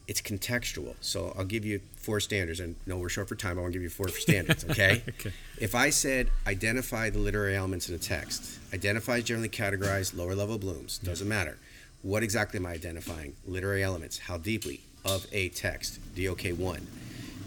[0.08, 0.94] it's contextual.
[1.02, 3.58] So I'll give you four standards, and no, we're short for time.
[3.58, 5.02] I want to give you four standards, okay?
[5.10, 5.32] Okay.
[5.60, 10.36] If I said identify the literary elements in a text, identify is generally categorized lower
[10.36, 11.58] level Bloom's, doesn't matter.
[12.04, 13.34] What exactly am I identifying?
[13.48, 16.88] Literary elements, how deeply of a text, DOK 1.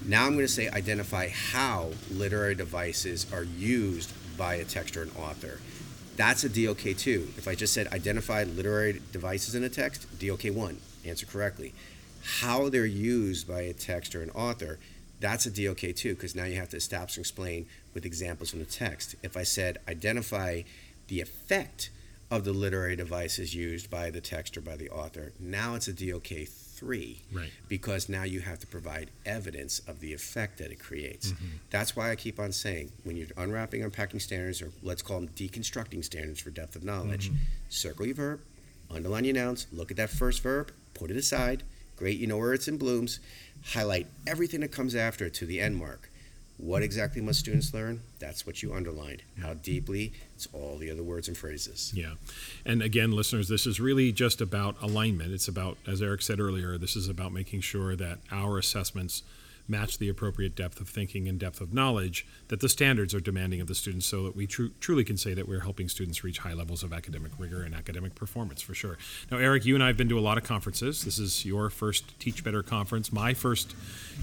[0.08, 5.02] Now I'm going to say identify how literary devices are used by a text or
[5.02, 5.60] an author.
[6.16, 7.34] That's a DOK 2.
[7.36, 11.74] If I just said identify literary devices in a text, DOK 1, answer correctly.
[12.40, 14.78] How they're used by a text or an author,
[15.20, 18.60] that's a DOK 2 because now you have to establish and explain with examples from
[18.60, 19.14] the text.
[19.22, 20.62] If I said identify
[21.08, 21.90] the effect
[22.30, 25.92] of the literary devices used by the text or by the author, now it's a
[25.92, 26.48] DOK
[26.78, 27.50] 3 Right.
[27.68, 31.32] because now you have to provide evidence of the effect that it creates.
[31.32, 31.46] Mm-hmm.
[31.70, 35.28] That's why I keep on saying when you're unwrapping, unpacking standards, or let's call them
[35.28, 37.42] deconstructing standards for depth of knowledge, Mm-hmm.
[37.68, 38.40] circle your verb,
[38.90, 41.62] underline your nouns, look at that first verb, put it aside.
[41.96, 43.18] Great, you know where it's in Bloom's.
[43.72, 46.08] Highlight everything that comes after to the end mark.
[46.58, 48.02] What exactly must students learn?
[48.18, 49.22] That's what you underlined.
[49.40, 50.12] How deeply?
[50.34, 51.92] It's all the other words and phrases.
[51.94, 52.14] Yeah.
[52.66, 55.32] And again, listeners, this is really just about alignment.
[55.32, 59.22] It's about, as Eric said earlier, this is about making sure that our assessments
[59.68, 63.60] match the appropriate depth of thinking and depth of knowledge that the standards are demanding
[63.60, 66.38] of the students so that we tru- truly can say that we're helping students reach
[66.38, 68.96] high levels of academic rigor and academic performance for sure.
[69.30, 71.04] Now, Eric, you and I have been to a lot of conferences.
[71.04, 73.74] This is your first Teach Better conference, my first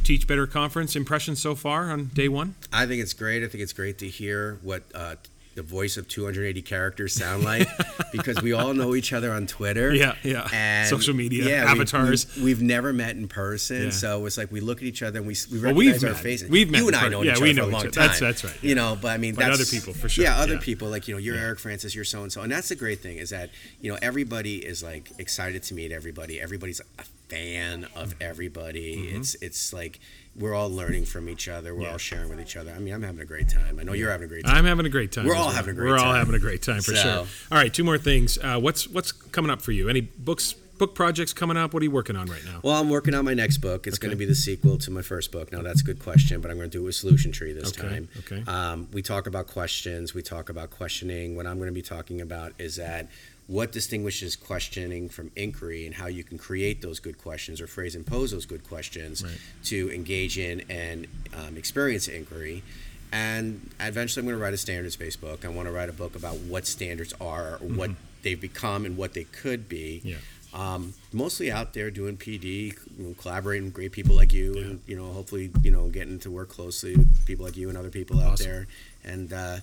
[0.04, 0.96] Teach Better conference.
[0.96, 2.56] Impressions so far on day one?
[2.74, 3.44] I think it's great.
[3.44, 5.16] I think it's great to hear what uh,
[5.56, 7.68] the voice of 280 characters sound like
[8.12, 9.94] because we all know each other on Twitter.
[9.94, 10.48] Yeah, yeah.
[10.54, 12.28] And Social media, we- avatars.
[12.36, 13.90] We've, we've never met in person, Yeah.
[13.92, 16.14] so it's like we look at each other and we, we Well, recognize we've our
[16.16, 16.22] met.
[16.24, 16.50] faces.
[16.50, 17.82] We've met You and I know yeah, each we other know for a each long
[17.82, 17.92] other.
[17.92, 18.02] time.
[18.04, 20.38] That's- that's right, You know, but I mean, But that's other people, for sure, Yeah,
[20.38, 20.60] other yeah.
[20.60, 21.42] people like you know, you're Yeah.
[21.44, 23.50] Eric Francis, you're so and so, and that's the great thing is that
[23.82, 26.40] you know everybody is like excited to meet everybody.
[26.42, 28.22] Everybody's a fan of Mm-hmm.
[28.24, 28.94] everybody.
[29.16, 30.00] It's it's like
[30.38, 31.74] we're all learning from each other.
[31.74, 31.92] We're Yeah.
[31.94, 32.72] all sharing with each other.
[32.72, 33.80] I mean, I'm having a great time.
[33.80, 34.56] I know you're having a great time.
[34.56, 35.26] I'm having a great time.
[35.26, 35.56] We're all well.
[35.56, 35.98] having a great time.
[36.00, 37.12] We're all having a great time for So- sure.
[37.52, 38.38] All right, two more things.
[38.42, 39.88] Uh, what's what's coming up for you?
[39.88, 41.74] Any books, book projects coming up?
[41.74, 42.60] What are you working on right now?
[42.64, 43.88] Well, I'm working on my next book.
[43.88, 45.54] It's going to be the sequel to my first book.
[45.54, 47.70] Now, that's a good question, but I'm going to do it with Solution Tree this
[47.70, 48.10] Okay, time.
[48.20, 48.44] okay.
[48.46, 50.14] Um, we talk about questions.
[50.14, 51.38] We talk about questioning.
[51.38, 53.08] What I'm going to be talking about is that
[53.48, 57.94] what distinguishes questioning from inquiry and how you can create those good questions or phrase
[57.96, 59.38] and pose those good questions Right.
[59.66, 62.64] to engage in and um, experience inquiry.
[63.12, 65.46] And eventually, I'm going to write a standards-based book.
[65.46, 67.92] I want to write a book about what standards are, or what
[68.24, 70.10] they've become, and what they could be Mm-hmm.
[70.10, 70.74] Yeah.
[70.74, 74.82] um, mostly out there doing PD, you know, collaborating with great people like you, and
[74.88, 77.90] you know, hopefully, you know, getting to work closely with people like you and other
[77.92, 78.66] people out there.
[79.04, 79.58] And uh,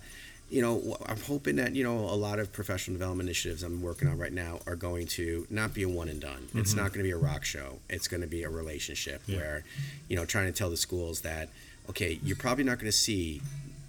[0.53, 4.07] you know, I'm hoping that you know a lot of professional development initiatives I'm working
[4.09, 6.49] on right now are going to not be a one and done.
[6.55, 7.79] It's not going to be a rock show.
[7.89, 9.33] It's going to be a relationship Mm-hmm.
[9.33, 9.39] Yeah.
[9.39, 9.65] where,
[10.09, 11.49] you know, trying to tell the schools that
[11.91, 13.41] okay, you're probably not going to see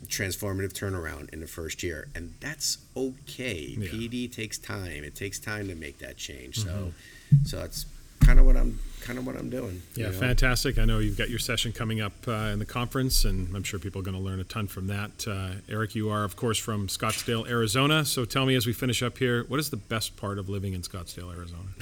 [0.07, 3.87] transformative turnaround in the first year and that's okay Yeah.
[3.89, 7.45] pd takes time it takes time to make that change so Mm-hmm.
[7.45, 7.85] so that's
[8.19, 9.81] kind of what I'm kind of what I'm doing.
[9.95, 10.19] Yeah, you know?
[10.19, 10.77] fantastic.
[10.79, 13.79] I know you've got your session coming up uh, in the conference, and I'm sure
[13.79, 15.27] people are going to learn a ton from that.
[15.27, 18.05] Uh, Eric, you are, of course, from Scottsdale, Arizona.
[18.05, 20.73] So tell me as we finish up here, what is the best part of living
[20.73, 21.63] in Scottsdale, Arizona?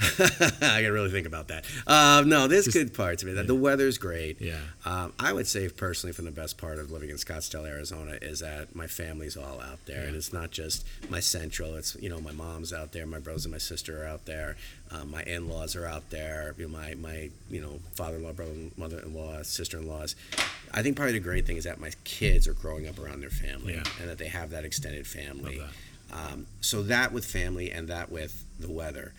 [0.62, 1.64] I gotta really think about that.
[1.86, 3.46] Um, no, there's good parts of it.
[3.46, 4.40] The weather's great.
[4.40, 4.58] Yeah.
[4.84, 8.40] Um, I would say personally, from the best part of living in Scottsdale, Arizona, is
[8.40, 11.74] that my family's all out there, and it's not just my central.
[11.74, 14.56] It's you know my mom's out there, my brothers and my sister are out there,
[14.94, 16.54] um, my in-laws are out there.
[16.58, 20.14] You know, my my you know father-in-law, brother, mother-in-law, sister-in-laws.
[20.74, 23.30] I think probably the great thing is that my kids are growing up around their
[23.30, 23.84] family, Yeah.
[24.00, 25.58] and that they have that extended family.
[25.58, 25.76] Love
[26.12, 29.12] Um, so that with family and that with the weather.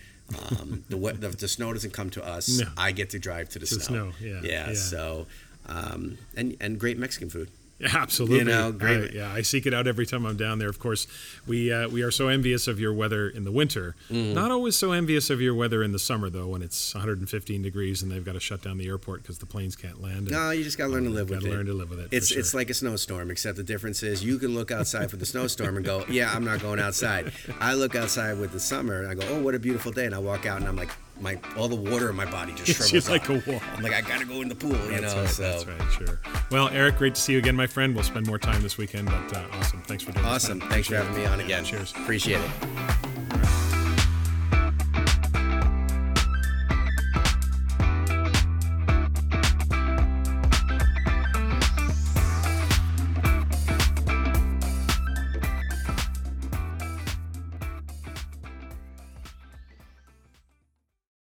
[0.59, 2.59] Um, the, the the snow doesn't come to us.
[2.59, 2.67] No.
[2.77, 4.11] I get to drive to the To snow.
[4.11, 4.67] snow, yeah, yeah.
[4.69, 4.73] yeah.
[4.75, 5.27] So,
[5.67, 7.49] um, and and great Mexican food.
[7.93, 8.37] Absolutely.
[8.39, 9.11] You know, great.
[9.11, 10.69] I- yeah, I seek it out every time I'm down there.
[10.69, 11.07] Of course,
[11.47, 13.95] we uh, we are so envious of your weather in the winter.
[14.09, 14.33] Mm-hmm.
[14.33, 18.01] Not always so envious of your weather in the summer, though, when it's 115 degrees
[18.01, 20.19] and they've got to shut down the airport because the planes can't land.
[20.27, 21.49] And No, you just gotta learn to live with it.
[21.49, 22.39] learn to live with it, It's sure.
[22.39, 25.75] it's like a snowstorm, except the difference is you can look outside for the snowstorm
[25.77, 27.31] and go, yeah, I'm not going outside.
[27.59, 30.15] I look outside with the summer and I go, oh, what a beautiful day, and
[30.15, 30.89] I walk out and I'm like,
[31.21, 33.47] my all the water in my body just It's shrivels like up.
[33.47, 33.61] a wall.
[33.75, 35.21] I'm like, I gotta go in the pool, you That's know.
[35.21, 35.29] right.
[35.29, 35.91] so That's right.
[36.07, 36.19] Sure.
[36.51, 37.93] Well, Eric, great to see you again, my friend.
[37.95, 39.81] We'll spend more time this weekend, but uh, awesome.
[39.83, 40.59] Thanks for doing awesome.
[40.61, 41.17] Thanks for having it.
[41.19, 41.65] me on Yeah, again.
[41.65, 41.91] Cheers.
[41.91, 43.22] Appreciate it.